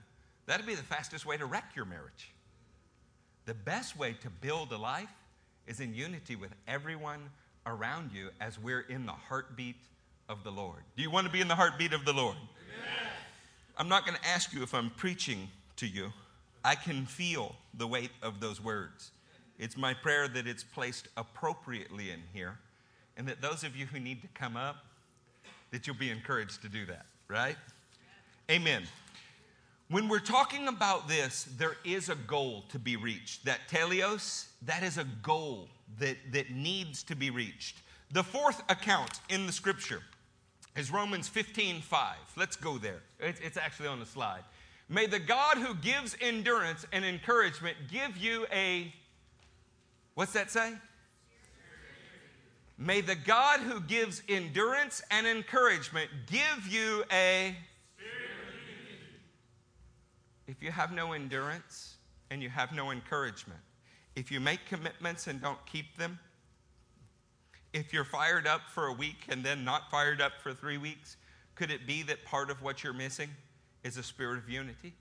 [0.46, 2.32] That'd be the fastest way to wreck your marriage.
[3.44, 5.12] The best way to build a life
[5.66, 7.30] is in unity with everyone
[7.66, 9.76] around you as we're in the heartbeat
[10.28, 10.78] of the Lord.
[10.96, 12.36] Do you want to be in the heartbeat of the Lord?
[12.36, 13.12] Amen.
[13.76, 16.12] I'm not going to ask you if I'm preaching to you.
[16.64, 19.10] I can feel the weight of those words.
[19.58, 22.58] It's my prayer that it's placed appropriately in here
[23.16, 24.76] and that those of you who need to come up
[25.70, 27.56] that you'll be encouraged to do that, right?
[28.50, 28.84] Amen.
[29.88, 33.44] When we're talking about this, there is a goal to be reached.
[33.44, 37.76] That teleos, that is a goal that, that needs to be reached.
[38.12, 40.02] The fourth account in the scripture
[40.76, 42.16] is Romans 15 5.
[42.36, 43.02] Let's go there.
[43.20, 44.42] It's, it's actually on the slide.
[44.92, 48.92] May the God who gives endurance and encouragement give you a,
[50.16, 50.74] what's that say?
[52.76, 57.56] May the God who gives endurance and encouragement give you a
[60.46, 61.94] if you have no endurance
[62.30, 63.60] and you have no encouragement,
[64.14, 66.18] if you make commitments and don't keep them,
[67.72, 71.16] if you're fired up for a week and then not fired up for three weeks,
[71.54, 73.30] could it be that part of what you're missing
[73.84, 74.94] is a spirit of unity?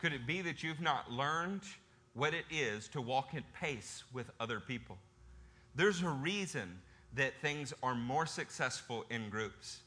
[0.00, 1.62] Could it be that you've not learned
[2.14, 4.98] what it is to walk in pace with other people?
[5.74, 6.80] There's a reason
[7.14, 9.80] that things are more successful in groups.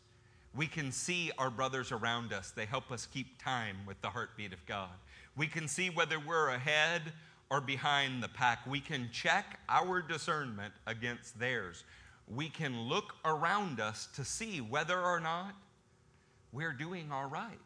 [0.55, 2.51] We can see our brothers around us.
[2.51, 4.89] They help us keep time with the heartbeat of God.
[5.35, 7.01] We can see whether we're ahead
[7.51, 8.65] or behind the pack.
[8.65, 11.83] We can check our discernment against theirs.
[12.27, 15.53] We can look around us to see whether or not
[16.51, 17.59] we're doing all right.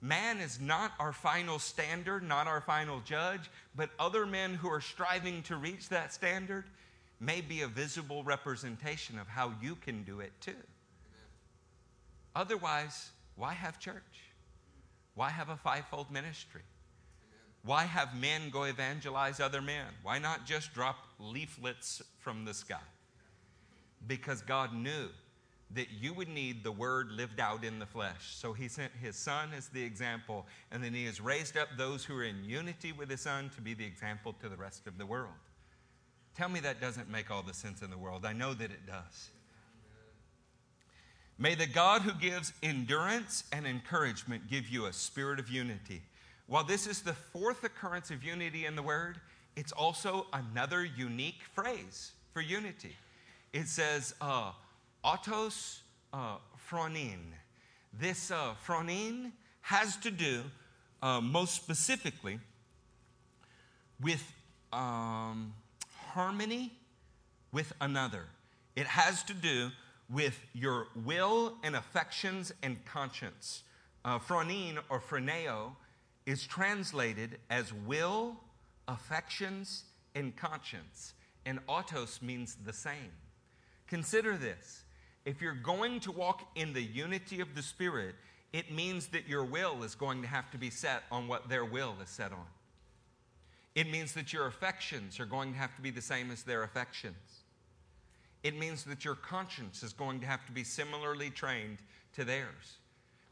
[0.00, 4.80] Man is not our final standard, not our final judge, but other men who are
[4.80, 6.64] striving to reach that standard
[7.20, 10.52] may be a visible representation of how you can do it too.
[12.36, 14.02] Otherwise, why have church?
[15.14, 16.62] Why have a fivefold ministry?
[17.64, 19.86] Why have men go evangelize other men?
[20.04, 22.76] Why not just drop leaflets from the sky?
[24.06, 25.08] Because God knew
[25.74, 28.34] that you would need the word lived out in the flesh.
[28.34, 32.04] So he sent his son as the example, and then he has raised up those
[32.04, 34.96] who are in unity with his son to be the example to the rest of
[34.96, 35.34] the world.
[36.34, 38.24] Tell me that doesn't make all the sense in the world.
[38.24, 39.30] I know that it does.
[41.36, 46.02] May the God who gives endurance and encouragement give you a spirit of unity.
[46.48, 49.20] While this is the fourth occurrence of unity in the Word,
[49.54, 52.96] it's also another unique phrase for unity.
[53.52, 54.52] It says, uh,
[55.02, 55.82] autos
[56.12, 56.36] uh,
[56.70, 57.18] phronin.
[57.92, 59.32] This uh, phronin
[59.62, 60.42] has to do
[61.02, 62.38] uh, most specifically
[64.00, 64.32] with
[64.72, 65.52] um,
[66.12, 66.72] harmony
[67.52, 68.24] with another.
[68.76, 69.70] It has to do
[70.10, 73.62] with your will and affections and conscience.
[74.04, 75.72] Uh, phronin or phroneo
[76.26, 78.36] is translated as will,
[78.86, 79.84] affections,
[80.14, 81.14] and conscience.
[81.44, 83.12] And autos means the same.
[83.86, 84.84] Consider this.
[85.28, 88.14] If you're going to walk in the unity of the Spirit,
[88.52, 91.64] it means that your will is going to have to be set on what their
[91.64, 92.46] will is set on.
[93.74, 96.62] It means that your affections are going to have to be the same as their
[96.62, 97.44] affections
[98.42, 101.78] it means that your conscience is going to have to be similarly trained
[102.14, 102.78] to theirs.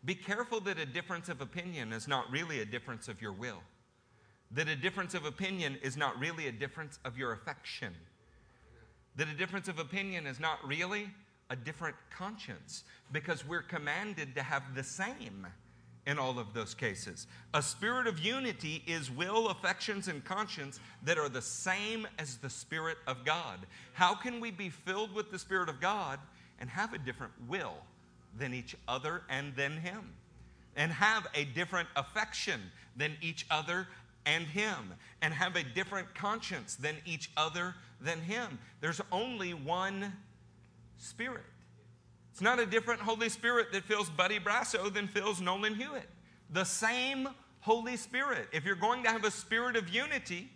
[0.04, 3.62] Be careful that a difference of opinion is not really a difference of your will,
[4.52, 7.94] that a difference of opinion is not really a difference of your affection,
[9.16, 11.10] that a difference of opinion is not really
[11.50, 15.46] a different conscience, because we're commanded to have the same
[16.06, 17.26] in all of those cases.
[17.52, 22.50] A spirit of unity is will, affections, and conscience that are the same as the
[22.50, 23.66] Spirit of God.
[23.92, 26.20] How can we be filled with the Spirit of God
[26.60, 27.74] and have a different will
[28.38, 30.12] than each other and than Him?
[30.76, 32.60] And have a different affection
[32.96, 33.88] than each other
[34.24, 34.94] and Him?
[35.22, 38.60] And have a different conscience than each other than Him?
[38.80, 40.12] There's only one
[40.96, 41.44] Spirit.
[42.32, 46.08] It's not a different Holy Spirit that fills Buddy Brasso than fills Nolan Hewitt.
[46.50, 47.28] The same
[47.60, 48.48] Holy Spirit.
[48.52, 50.50] If you're going to have a spirit of unity,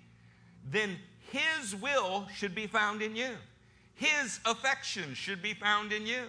[0.70, 0.99] then
[1.30, 3.30] His will should be found in you.
[3.95, 6.24] His affection should be found in you.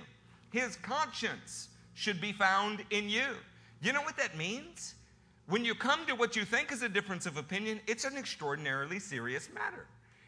[0.51, 3.35] His conscience should be found in you.
[3.81, 4.95] You know what that means?
[5.47, 8.99] When you come to what you think is a difference of opinion, it's an extraordinarily
[8.99, 9.85] serious matter.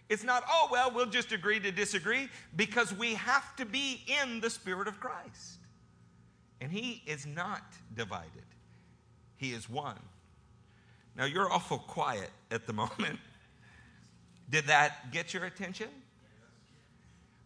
[0.10, 4.42] It's not, oh, well, we'll just agree to disagree because we have to be in
[4.42, 5.60] the Spirit of Christ.
[6.62, 7.64] And He is not
[7.96, 8.46] divided,
[9.38, 10.00] He is one.
[11.16, 13.20] Now, you're awful quiet at the moment.
[14.50, 15.90] Did that get your attention?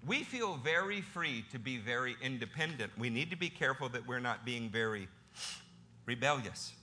[0.06, 2.92] We feel very free to be very independent.
[2.98, 5.08] We need to be careful that we're not being very
[6.06, 6.74] rebellious.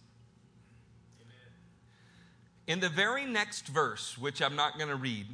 [2.67, 5.27] In the very next verse, which I'm not going to read,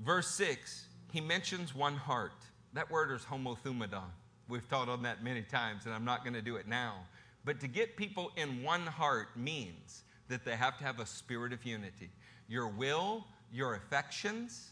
[0.00, 2.32] Verse 6, he mentions one heart.
[2.72, 4.10] That word is homothumadon.
[4.48, 6.96] We've taught on that many times, and I'm not going to do it now.
[7.44, 11.52] But to get people in one heart means that they have to have a spirit
[11.52, 12.10] of unity.
[12.48, 14.70] Your will, your affections,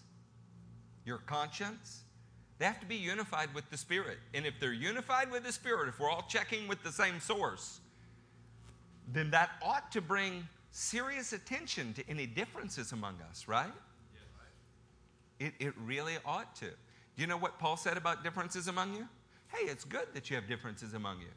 [1.05, 2.03] your conscience,
[2.59, 4.19] they have to be unified with the Spirit.
[4.35, 7.81] And if they're unified with the Spirit, if we're all checking with the same source,
[9.13, 13.73] then that ought to bring serious attention to any differences among us, right?
[15.43, 16.67] It, it really ought to.
[16.67, 19.09] Do you know what Paul said about differences among you?
[19.49, 21.33] Hey, it's good that you have differences among you,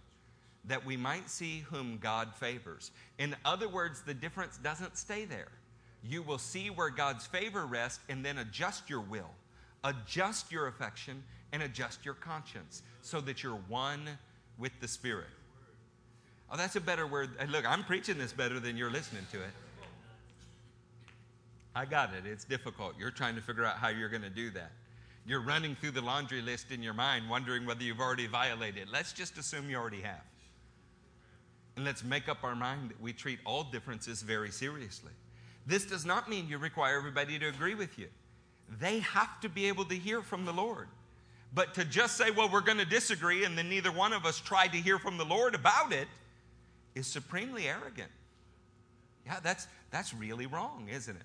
[0.65, 2.91] that we might see whom God favors.
[3.17, 5.47] In other words, the difference doesn't stay there.
[6.03, 9.31] You will see where God's favor rests and then adjust your will,
[9.83, 14.01] adjust your affection, and adjust your conscience so that you're one
[14.59, 15.25] with the Spirit.
[16.51, 17.31] Oh, that's a better word.
[17.49, 19.49] Look, I'm preaching this better than you're listening to it.
[21.75, 22.25] I got it.
[22.25, 22.93] It's difficult.
[22.97, 24.71] You're trying to figure out how you're going to do that.
[25.27, 28.87] You're running through the laundry list in your mind, wondering whether you've already violated.
[28.91, 30.21] Let's just assume you already have.
[31.75, 35.11] And let's make up our mind that we treat all differences very seriously.
[35.67, 38.07] This does not mean you require everybody to agree with you.
[38.79, 40.87] They have to be able to hear from the Lord.
[41.53, 44.39] But to just say, well, we're going to disagree, and then neither one of us
[44.39, 46.07] tried to hear from the Lord about it
[46.93, 48.11] is supremely arrogant.
[49.25, 51.23] Yeah, that's, that's really wrong, isn't it?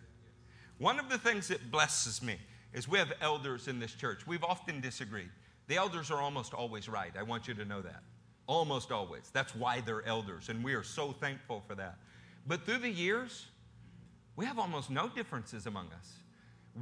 [0.81, 2.39] One of the things that blesses me
[2.73, 4.27] is we have elders in this church.
[4.27, 5.29] We've often disagreed.
[5.69, 7.13] The elders are almost always right.
[7.19, 8.03] I want you to know that.
[8.47, 9.29] Almost always.
[9.35, 11.99] That's why they're elders, and we are so thankful for that.
[12.47, 13.45] But through the years,
[14.37, 16.13] we have almost no differences among us.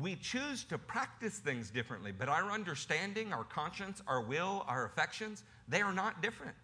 [0.00, 5.42] We choose to practice things differently, but our understanding, our conscience, our will, our affections,
[5.66, 6.54] they are not different.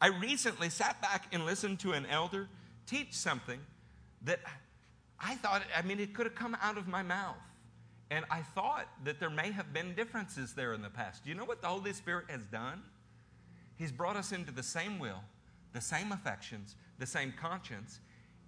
[0.00, 2.48] I recently sat back and listened to an elder
[2.86, 3.58] teach something
[4.22, 4.38] that
[5.20, 7.36] I thought, I mean, it could have come out of my mouth.
[8.10, 11.24] And I thought that there may have been differences there in the past.
[11.24, 12.82] Do you know what the Holy Spirit has done?
[13.76, 15.22] He's brought us into the same will,
[15.72, 18.00] the same affections, the same conscience,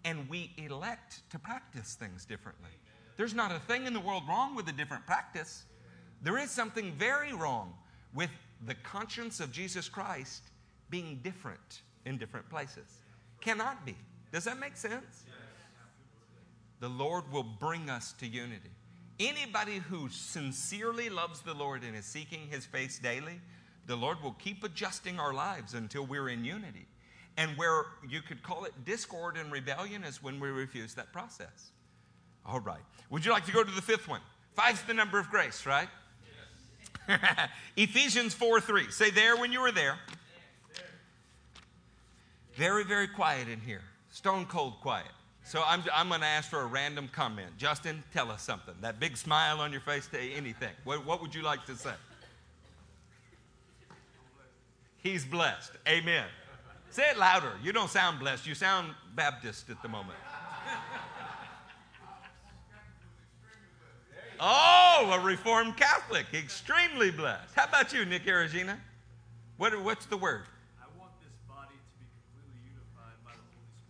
[0.04, 2.70] and we elect to practice things differently.
[3.16, 5.64] There's not a thing in the world wrong with a different practice.
[6.22, 7.74] There is something very wrong
[8.14, 8.30] with
[8.64, 10.42] the conscience of Jesus Christ
[10.88, 13.02] being different in different places.
[13.40, 13.96] Cannot be.
[14.32, 15.24] Does that make sense?
[16.80, 18.70] The Lord will bring us to unity.
[19.20, 23.40] Anybody who sincerely loves the Lord and is seeking his face daily,
[23.86, 26.86] the Lord will keep adjusting our lives until we're in unity.
[27.36, 31.70] And where you could call it discord and rebellion is when we refuse that process.
[32.44, 32.80] All right.
[33.10, 34.20] Would you like to go to the fifth one?
[34.54, 35.88] Five's the number of grace, right?
[37.08, 37.48] Yes.
[37.76, 38.90] Ephesians 4 3.
[38.90, 39.98] Say there when you were there.
[42.54, 43.82] Very, very quiet in here.
[44.10, 45.06] Stone cold quiet.
[45.48, 47.56] So I'm, I'm going to ask for a random comment.
[47.56, 48.74] Justin, tell us something.
[48.82, 50.68] That big smile on your face, say anything.
[50.84, 51.94] What, what would you like to say?
[54.98, 55.72] He's blessed.
[55.88, 56.26] Amen.
[56.90, 57.52] Say it louder.
[57.62, 58.46] You don't sound blessed.
[58.46, 60.18] You sound Baptist at the moment.
[64.38, 66.26] Oh, a Reformed Catholic.
[66.34, 67.54] Extremely blessed.
[67.54, 68.76] How about you, Nick Aragina?
[69.56, 70.42] What, what's the word?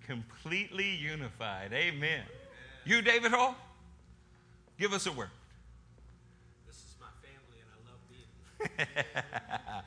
[0.09, 1.73] Completely unified.
[1.75, 2.23] Amen.
[2.87, 3.55] You, David Hall?
[4.79, 5.29] Give us a word.
[6.67, 8.01] This is my family, and I love
[9.69, 9.83] being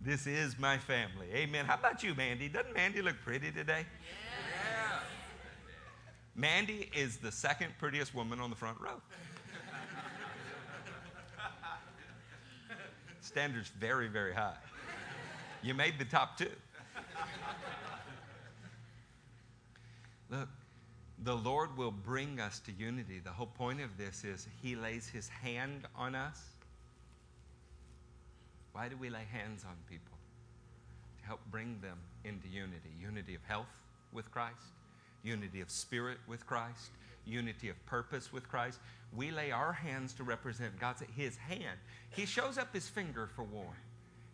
[0.00, 1.28] This is my family.
[1.32, 1.64] Amen.
[1.64, 2.48] How about you, Mandy?
[2.48, 3.86] Doesn't Mandy look pretty today?
[3.86, 4.98] Yeah.
[6.34, 9.00] Mandy is the second prettiest woman on the front row.
[13.20, 14.56] Standards very, very high.
[15.62, 16.50] You made the top two.
[20.32, 20.48] Look,
[21.22, 23.20] the Lord will bring us to unity.
[23.22, 26.40] The whole point of this is He lays His hand on us.
[28.72, 30.16] Why do we lay hands on people?
[31.20, 33.66] To help bring them into unity unity of health
[34.10, 34.72] with Christ,
[35.22, 36.90] unity of spirit with Christ,
[37.26, 38.78] unity of purpose with Christ.
[39.14, 41.78] We lay our hands to represent God's His hand.
[42.08, 43.76] He shows up His finger for war.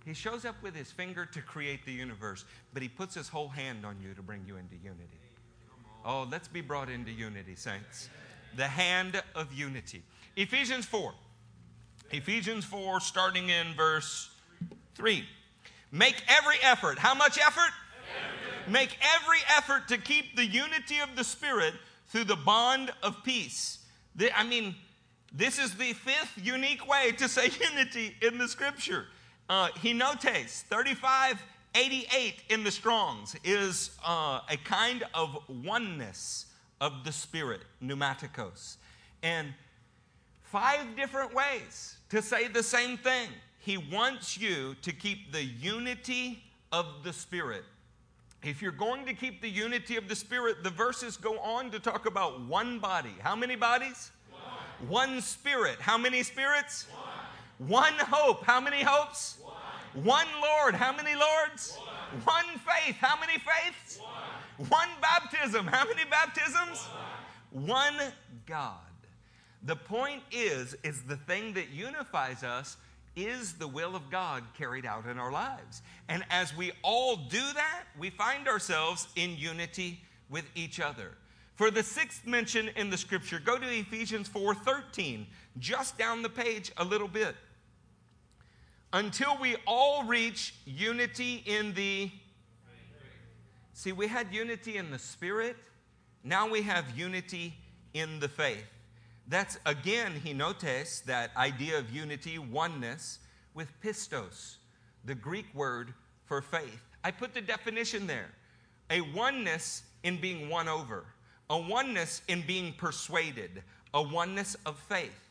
[0.05, 3.49] He shows up with His finger to create the universe, but He puts His whole
[3.49, 5.28] hand on you to bring you into unity.
[6.11, 8.09] Oh, let's be brought into unity, saints.
[8.56, 10.02] The hand of unity.
[10.36, 11.12] Ephesians 4.
[12.12, 14.30] Ephesians 4, starting in verse
[14.94, 15.22] 3.
[15.92, 16.98] Make every effort.
[16.98, 17.72] How much effort?
[18.66, 21.74] Make every effort to keep the unity of the Spirit
[22.09, 23.84] through the bond of peace.
[24.16, 24.76] The, I mean,
[25.30, 29.04] this is the fifth unique way to say unity in the scripture.
[29.50, 31.42] Uh, he notates 35
[31.74, 36.46] 88 in the Strongs is uh, a kind of oneness
[36.80, 38.76] of the Spirit, pneumaticos.
[39.22, 39.52] And
[40.42, 43.28] five different ways to say the same thing.
[43.60, 46.42] He wants you to keep the unity
[46.72, 47.64] of the Spirit.
[48.42, 51.80] If you're going to keep the unity of the Spirit, the verses go on to
[51.80, 53.14] talk about one body.
[53.20, 54.10] How many bodies?
[54.30, 55.80] One, one spirit.
[55.80, 56.86] How many spirits?
[57.58, 57.68] One.
[57.68, 58.44] one hope.
[58.44, 59.38] How many hopes?
[59.42, 59.47] One
[59.95, 60.74] one Lord.
[60.74, 61.76] How many Lords?
[62.24, 62.97] One, faith.
[62.97, 64.01] How many faiths?
[64.57, 64.89] One.
[65.01, 65.66] baptism.
[65.66, 66.86] How many baptisms?
[67.51, 67.97] One
[68.47, 68.76] God.
[69.64, 72.76] The point is, is the thing that unifies us
[73.16, 75.82] is the will of God carried out in our lives.
[76.09, 81.12] And as we all do that, we find ourselves in unity with each other.
[81.57, 85.26] For the sixth mention in the scripture, go to Ephesians 4:13,
[85.59, 87.34] just down the page a little bit.
[88.93, 92.11] Until we all reach unity in the
[93.78, 95.57] See, we had unity in the spirit,
[96.24, 97.55] now we have unity
[97.95, 98.66] in the faith.
[99.28, 103.20] That's again, he notes that idea of unity, oneness,
[103.55, 104.57] with pistos,
[105.05, 106.80] the Greek word for faith.
[107.05, 108.34] I put the definition there
[108.91, 111.05] a oneness in being won over,
[111.49, 113.62] a oneness in being persuaded,
[113.95, 115.28] a oneness of faith,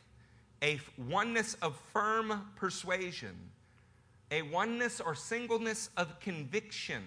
[0.62, 3.36] a oneness of firm persuasion,
[4.30, 7.02] a oneness or singleness of conviction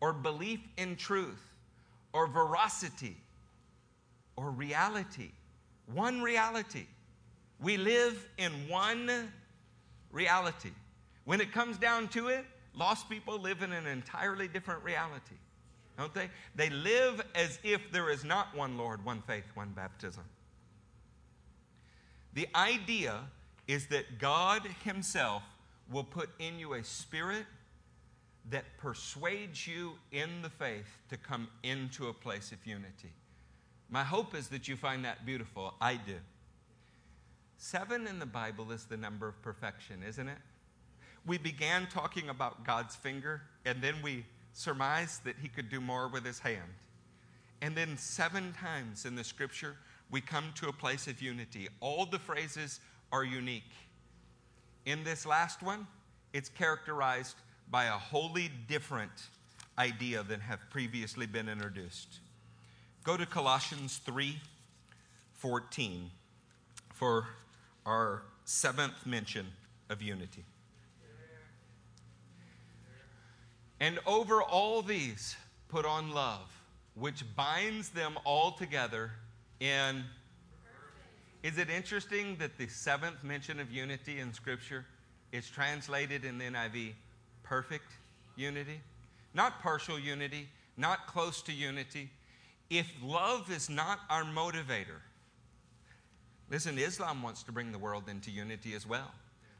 [0.00, 1.42] or belief in truth
[2.12, 3.16] or veracity
[4.36, 5.30] or reality
[5.94, 6.86] one reality.
[7.60, 9.30] We live in one
[10.12, 10.70] reality.
[11.24, 12.44] When it comes down to it,
[12.74, 15.36] lost people live in an entirely different reality,
[15.98, 16.30] don't they?
[16.54, 20.24] They live as if there is not one Lord, one faith, one baptism.
[22.34, 23.20] The idea
[23.66, 25.42] is that God Himself
[25.90, 27.46] will put in you a spirit
[28.50, 33.12] that persuades you in the faith to come into a place of unity.
[33.90, 35.74] My hope is that you find that beautiful.
[35.80, 36.16] I do.
[37.58, 40.38] Seven in the Bible is the number of perfection, isn't it?
[41.26, 46.08] We began talking about God's finger, and then we surmised that He could do more
[46.08, 46.72] with His hand.
[47.60, 49.76] And then seven times in the scripture,
[50.10, 51.68] we come to a place of unity.
[51.80, 52.80] All the phrases
[53.12, 53.70] are unique.
[54.86, 55.86] In this last one,
[56.32, 57.36] it's characterized
[57.70, 59.28] by a wholly different
[59.78, 62.18] idea than have previously been introduced.
[63.04, 64.36] Go to Colossians 3
[65.34, 66.10] 14
[66.92, 67.26] for
[67.86, 69.46] our seventh mention
[69.88, 70.44] of unity.
[73.80, 75.34] And over all these,
[75.68, 76.52] put on love,
[76.94, 79.12] which binds them all together
[79.60, 80.04] in.
[81.42, 84.84] Is it interesting that the seventh mention of unity in Scripture
[85.32, 86.92] is translated in the NIV
[87.42, 87.92] perfect
[88.36, 88.80] unity?
[89.32, 92.10] Not partial unity, not close to unity,
[92.70, 95.00] if love is not our motivator,
[96.50, 99.10] listen, Islam wants to bring the world into unity as well.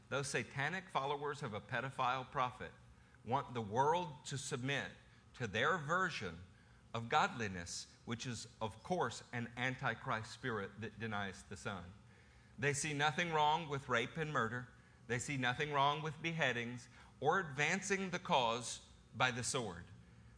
[0.09, 2.71] Those satanic followers of a pedophile prophet
[3.25, 4.85] want the world to submit
[5.39, 6.35] to their version
[6.93, 11.83] of godliness, which is, of course, an antichrist spirit that denies the Son.
[12.59, 14.67] They see nothing wrong with rape and murder.
[15.07, 16.87] They see nothing wrong with beheadings
[17.19, 18.79] or advancing the cause
[19.17, 19.83] by the sword.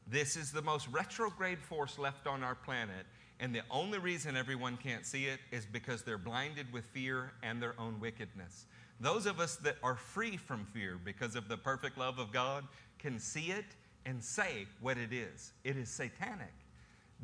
[0.07, 3.05] This is the most retrograde force left on our planet,
[3.39, 7.61] and the only reason everyone can't see it is because they're blinded with fear and
[7.61, 8.65] their own wickedness.
[8.99, 12.65] Those of us that are free from fear because of the perfect love of God
[12.99, 13.65] can see it
[14.05, 15.53] and say what it is.
[15.63, 16.53] It is satanic.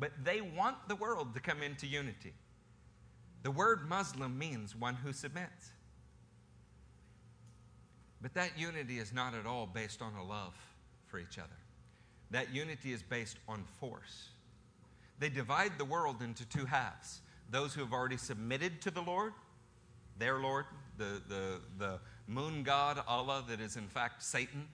[0.00, 2.32] But they want the world to come into unity.
[3.42, 5.70] The word Muslim means one who submits.
[8.22, 10.54] But that unity is not at all based on a love
[11.06, 11.48] for each other.
[12.30, 14.30] That unity is based on force.
[15.18, 17.20] They divide the world into two halves
[17.50, 19.32] those who have already submitted to the Lord,
[20.18, 20.66] their Lord,
[20.98, 21.98] the, the, the
[22.28, 24.68] moon god Allah, that is in fact Satan,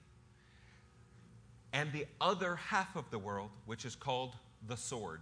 [1.72, 4.36] and the other half of the world, which is called
[4.68, 5.20] the sword.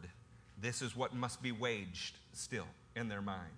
[0.61, 2.66] This is what must be waged still
[2.97, 3.53] in their mind.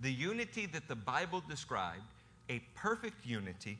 [0.00, 2.02] The unity that the Bible described,
[2.48, 3.78] a perfect unity,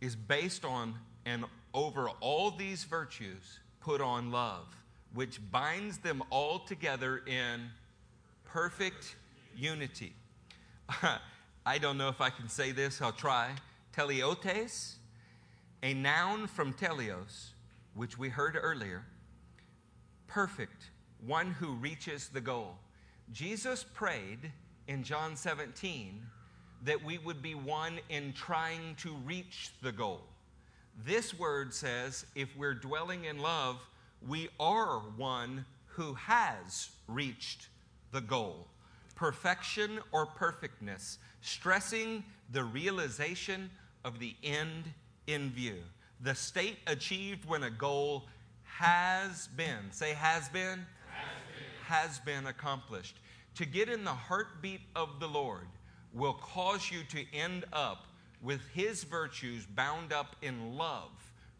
[0.00, 4.66] is based on and over all these virtues put on love,
[5.14, 7.70] which binds them all together in
[8.44, 9.16] perfect
[9.56, 10.12] unity.
[11.66, 13.50] I don't know if I can say this, I'll try.
[13.96, 14.96] Teleotes,
[15.82, 17.50] a noun from teleos,
[17.94, 19.04] which we heard earlier,
[20.26, 20.90] perfect,
[21.26, 22.76] one who reaches the goal.
[23.32, 24.52] Jesus prayed
[24.86, 26.22] in John 17
[26.84, 30.20] that we would be one in trying to reach the goal.
[31.04, 33.80] This word says if we're dwelling in love,
[34.26, 37.68] we are one who has reached
[38.12, 38.66] the goal.
[39.14, 43.70] Perfection or perfectness, stressing the realization
[44.04, 44.84] of the end
[45.26, 45.78] in view.
[46.20, 48.24] The state achieved when a goal
[48.78, 50.84] has been, say, has been,
[51.84, 53.16] has been, accomplished.
[53.56, 55.68] To get in the heartbeat of the Lord
[56.12, 58.06] will cause you to end up
[58.42, 61.12] with his virtues bound up in love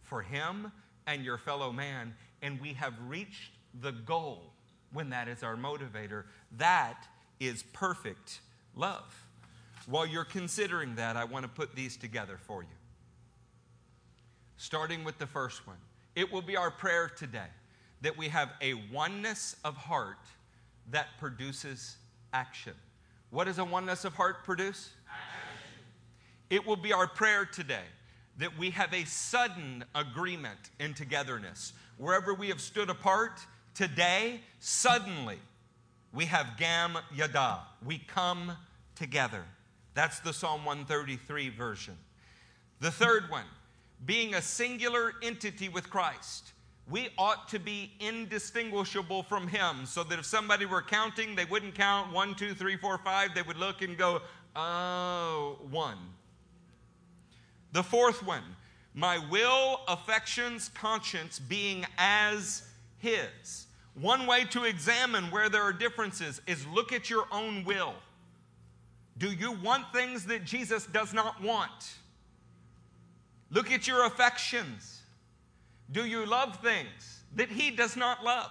[0.03, 0.73] for him
[1.07, 2.15] and your fellow man.
[2.43, 4.53] And we have reached the goal
[4.93, 6.25] when that is our motivator.
[6.59, 7.07] That
[7.39, 8.41] is perfect
[8.75, 9.15] love.
[9.87, 12.69] While you're considering that, I want to put these together for you.
[14.57, 15.77] Starting with the first one,
[16.17, 17.47] it will be our prayer today
[18.03, 20.19] that we have a oneness of heart
[20.91, 21.97] that produces
[22.33, 22.75] action.
[23.31, 24.91] What does a oneness of heart produce?
[25.09, 25.81] Action.
[26.51, 27.85] It will be our prayer today
[28.39, 31.73] that we have a sudden agreement in togetherness.
[31.97, 33.41] Wherever we have stood apart,
[33.75, 35.39] today, suddenly,
[36.13, 37.61] we have Gam Yachad.
[37.85, 38.53] We come
[38.97, 39.45] together.
[39.95, 41.97] That's the Psalm 133 version.
[42.81, 43.45] The third one,
[44.05, 46.55] being a singular entity with Christ
[46.91, 51.75] we ought to be indistinguishable from him so that if somebody were counting, they wouldn't
[51.75, 53.35] count one, two, three, four, five.
[53.35, 54.21] They would look and go,
[54.55, 55.99] oh, one.
[57.73, 58.43] The fourth one,
[58.93, 63.67] my will, affections, conscience being as his.
[63.95, 67.95] One way to examine where there are differences is look at your own will.
[69.17, 71.95] Do you want things that Jesus does not want?
[73.55, 75.03] Look at your affections.
[75.93, 78.51] Do you love things that He does not love?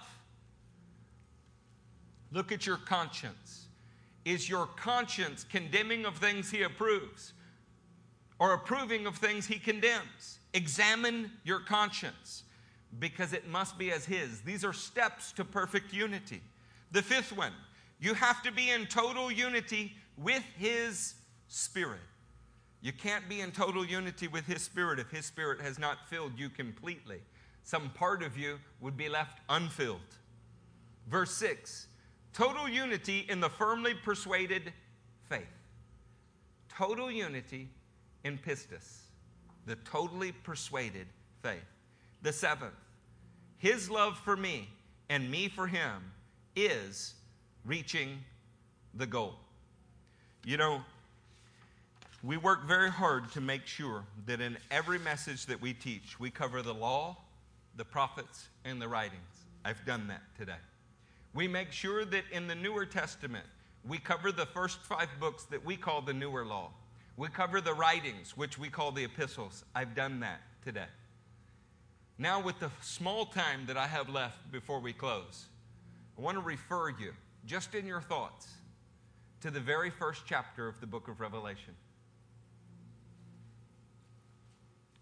[2.32, 3.66] Look at your conscience.
[4.24, 7.34] Is your conscience condemning of things He approves
[8.38, 10.38] or approving of things He condemns?
[10.54, 12.44] Examine your conscience
[12.98, 14.40] because it must be as His.
[14.40, 16.40] These are steps to perfect unity.
[16.92, 17.52] The fifth one,
[18.00, 21.14] you have to be in total unity with His
[21.48, 22.00] Spirit.
[22.84, 26.38] You can't be in total unity with His Spirit if His Spirit has not filled
[26.38, 27.22] you completely.
[27.62, 30.00] Some part of you would be left unfilled.
[31.08, 31.88] Verse 6
[32.34, 34.70] total unity in the firmly persuaded
[35.30, 35.46] faith.
[36.68, 37.70] Total unity
[38.24, 39.04] in pistis,
[39.64, 41.06] the totally persuaded
[41.42, 41.64] faith.
[42.20, 42.74] The seventh,
[43.56, 44.68] his love for me
[45.08, 46.12] and me for him
[46.54, 47.14] is
[47.64, 48.18] reaching
[48.92, 49.36] the goal.
[50.44, 50.82] You know,
[52.24, 56.30] we work very hard to make sure that in every message that we teach, we
[56.30, 57.16] cover the law,
[57.76, 59.44] the prophets, and the writings.
[59.62, 60.52] I've done that today.
[61.34, 63.44] We make sure that in the Newer Testament,
[63.86, 66.70] we cover the first five books that we call the newer law.
[67.18, 69.62] We cover the writings, which we call the epistles.
[69.74, 70.86] I've done that today.
[72.16, 75.46] Now, with the small time that I have left before we close,
[76.16, 77.12] I want to refer you,
[77.44, 78.48] just in your thoughts,
[79.42, 81.74] to the very first chapter of the book of Revelation.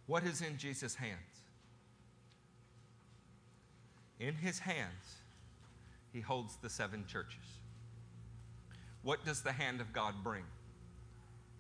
[0.07, 1.19] What is in Jesus' hands?
[4.19, 5.17] In his hands,
[6.13, 7.59] he holds the seven churches.
[9.03, 10.45] What does the hand of God bring?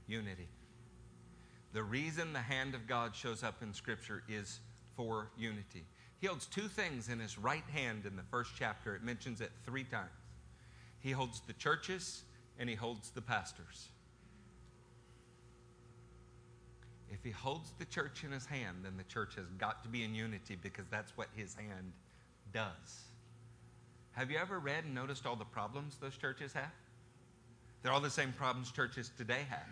[0.06, 0.48] Unity.
[1.72, 4.60] The reason the hand of God shows up in Scripture is
[4.94, 5.84] for unity.
[6.20, 8.94] He holds two things in his right hand in the first chapter.
[8.94, 10.10] It mentions it three times.
[11.00, 12.22] He holds the churches
[12.58, 13.88] and he holds the pastors.
[17.12, 20.02] If he holds the church in his hand, then the church has got to be
[20.02, 21.92] in unity because that's what his hand
[22.54, 23.04] does.
[24.12, 26.72] Have you ever read and noticed all the problems those churches have?
[27.82, 29.66] They're all the same problems churches today have.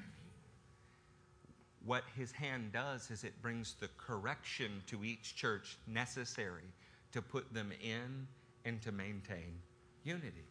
[1.86, 6.68] What his hand does is it brings the correction to each church necessary
[7.12, 8.26] to put them in
[8.66, 9.58] and to maintain
[10.04, 10.44] unity.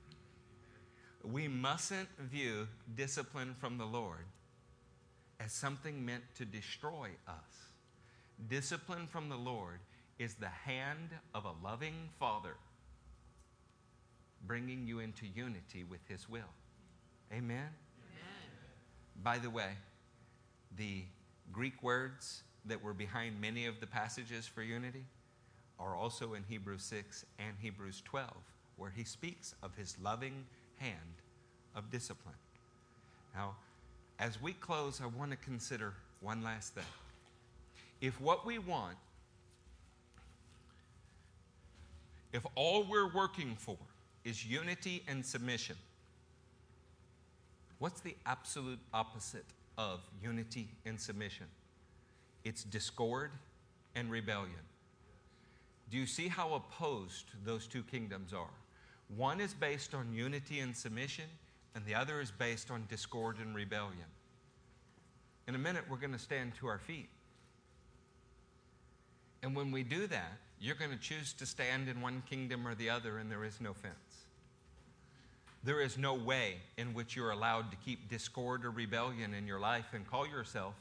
[1.24, 4.26] We mustn't view discipline from the Lord
[5.40, 7.68] as something meant to destroy us.
[8.50, 9.80] Discipline from the Lord
[10.18, 12.56] is the hand of a loving Father
[14.46, 16.54] bringing you into unity with His will.
[17.32, 17.42] Amen?
[17.58, 17.70] Amen?
[19.24, 19.72] By the way,
[20.78, 21.04] the
[21.52, 25.04] Greek words that were behind many of the passages for unity
[25.80, 28.30] are also in Hebrews 6 and Hebrews 12,
[28.76, 30.46] where he speaks of his loving
[30.78, 31.22] hand
[31.76, 32.36] of discipline.
[33.34, 33.56] Now,
[34.20, 36.84] as we close, I want to consider one last thing.
[38.02, 38.98] If what we want,
[42.34, 43.78] if all we're working for
[44.26, 45.78] is unity and submission,
[47.80, 49.46] what's the absolute opposite
[49.78, 51.48] of unity and submission?
[52.44, 53.32] It's discord
[53.96, 54.52] and rebellion.
[55.90, 58.54] Do you see how opposed those two kingdoms are?
[59.16, 61.26] One is based on unity and submission,
[61.76, 64.08] and the other is based on discord and rebellion.
[65.48, 67.10] In a minute, we're going to stand to our feet.
[69.42, 72.76] And when we do that, you're going to choose to stand in one kingdom or
[72.76, 73.96] the other, and there is no fence.
[75.64, 79.60] There is no way in which you're allowed to keep discord or rebellion in your
[79.60, 80.76] life and call yourself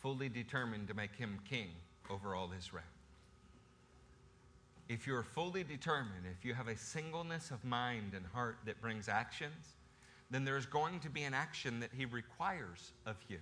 [0.00, 1.68] fully determined to make him king
[2.08, 2.84] over all Israel.
[4.90, 9.08] If you're fully determined, if you have a singleness of mind and heart that brings
[9.08, 9.76] actions,
[10.32, 13.38] then there's going to be an action that he requires of you.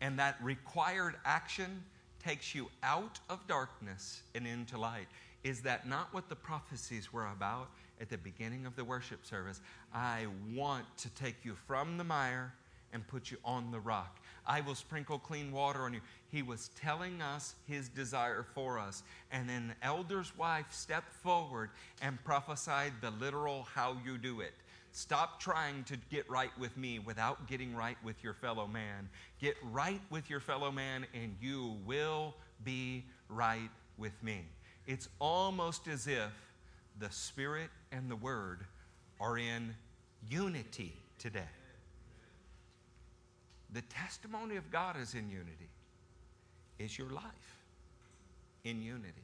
[0.00, 1.82] And that required action
[2.24, 5.08] takes you out of darkness and into light.
[5.42, 7.68] Is that not what the prophecies were about
[8.00, 9.60] at the beginning of the worship service?
[9.92, 12.54] I want to take you from the mire
[12.92, 14.20] and put you on the rock.
[14.46, 16.00] I will sprinkle clean water on you.
[16.30, 19.02] He was telling us his desire for us.
[19.32, 21.70] And an elder's wife stepped forward
[22.00, 24.52] and prophesied the literal how you do it.
[24.92, 29.08] Stop trying to get right with me without getting right with your fellow man.
[29.40, 32.34] Get right with your fellow man, and you will
[32.64, 34.44] be right with me.
[34.86, 36.32] It's almost as if
[36.98, 38.64] the Spirit and the Word
[39.20, 39.74] are in
[40.28, 41.40] unity today.
[43.72, 45.68] The testimony of God is in unity.
[46.80, 47.58] Is your life
[48.64, 49.22] in unity?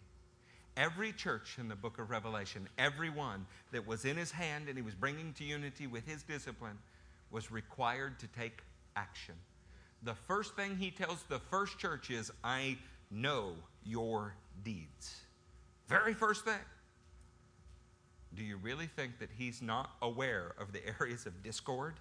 [0.76, 4.76] Every church in the book of Revelation, every one that was in his hand and
[4.76, 6.76] he was bringing to unity with his discipline,
[7.30, 8.60] was required to take
[8.94, 9.34] action.
[10.02, 12.76] The first thing he tells the first church is, I
[13.10, 13.54] know
[13.84, 15.22] your deeds.
[15.88, 16.54] Very first thing.
[18.34, 21.94] Do you really think that he's not aware of the areas of discord,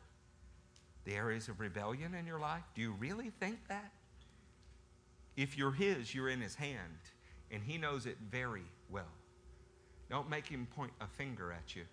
[1.06, 2.64] the areas of rebellion in your life?
[2.76, 3.90] Do you really think that?
[5.38, 7.00] If you're his, you're in his hand,
[7.52, 9.12] and he knows it very well.
[10.10, 11.84] Don't make him point a finger at you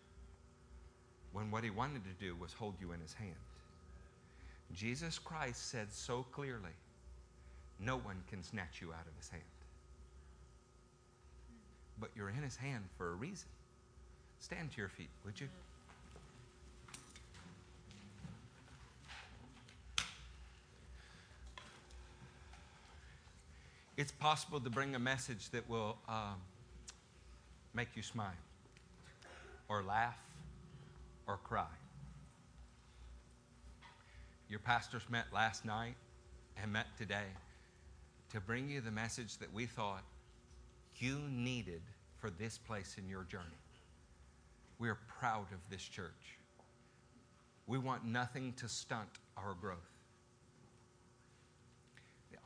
[1.32, 3.34] when what he wanted to do was hold you in his hand.
[4.74, 6.70] Jesus Christ said so clearly
[7.80, 9.42] no one can snatch you out of his hand.
[11.98, 13.48] But you're in his hand for a reason.
[14.40, 15.48] Stand to your feet, would you?
[24.02, 26.34] It's possible to bring a message that will um,
[27.72, 28.34] make you smile,
[29.68, 30.18] or laugh,
[31.28, 31.70] or cry.
[34.48, 35.94] Your pastors met last night
[36.60, 37.30] and met today
[38.32, 40.02] to bring you the message that we thought
[40.96, 41.82] you needed
[42.18, 43.44] for this place in your journey.
[44.80, 46.38] We are proud of this church.
[47.68, 49.91] We want nothing to stunt our growth.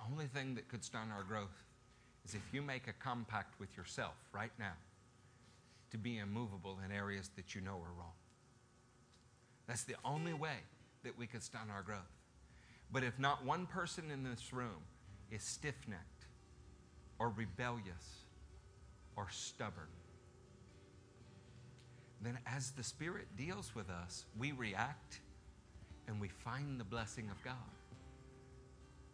[0.06, 1.64] The only thing that could stunt our growth
[2.24, 4.74] is if you make a compact with yourself right now
[5.90, 8.12] to be immovable in areas that you know are wrong.
[9.66, 10.58] That's the only way
[11.04, 12.00] that we could stunt our growth.
[12.92, 14.82] But if not one person in this room
[15.30, 16.26] is stiff necked
[17.18, 18.24] or rebellious
[19.16, 19.88] or stubborn,
[22.20, 25.20] then as the Spirit deals with us, we react
[26.06, 27.75] and we find the blessing of God.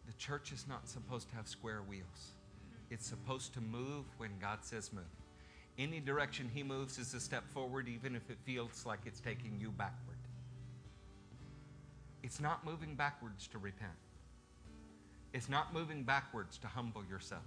[0.05, 2.33] The church is not supposed to have square wheels,
[2.89, 5.03] it's supposed to move when God says move.
[5.77, 9.57] Any direction He moves is a step forward, even if it feels like it's taking
[9.59, 10.17] you backward.
[12.21, 13.91] It's not moving backwards to repent.
[15.33, 17.41] It's not moving backwards to humble yourself.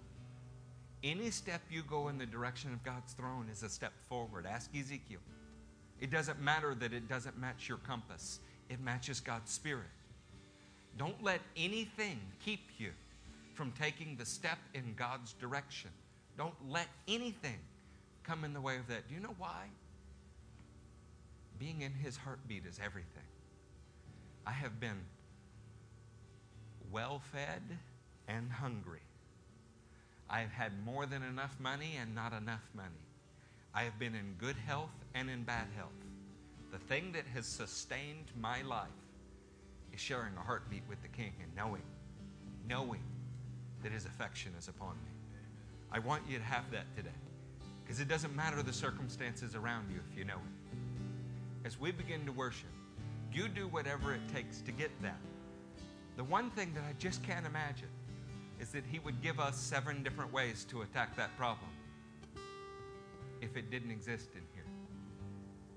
[1.04, 4.44] Any step you go in the direction of God's throne is a step forward.
[4.44, 5.20] Ask Ezekiel.
[6.00, 9.86] It doesn't matter that it doesn't match your compass, it matches God's Spirit.
[10.98, 12.90] Don't let anything keep you
[13.54, 15.90] from taking the step in God's direction.
[16.36, 17.58] Don't let anything
[18.22, 19.08] come in the way of that.
[19.08, 19.66] Do you know why?
[21.58, 23.22] Being in His heartbeat is everything.
[24.46, 25.00] I have been
[26.92, 27.62] well fed
[28.28, 29.00] and hungry.
[30.28, 32.88] I have had more than enough money and not enough money.
[33.74, 35.90] I have been in good health and in bad health.
[36.72, 38.88] The thing that has sustained my life
[39.96, 41.82] is sharing a heartbeat with the King and knowing,
[42.68, 43.00] knowing
[43.82, 45.10] that His affection is upon me.
[45.90, 47.08] I want you to have that today
[47.82, 51.66] because it doesn't matter the circumstances around you if you know it.
[51.66, 52.68] As we begin to worship,
[53.32, 55.18] you do whatever it takes to get that.
[56.16, 57.88] The one thing that I just can't imagine
[58.60, 61.70] is that He would give us seven different ways to attack that problem
[63.40, 64.55] if it didn't exist in here.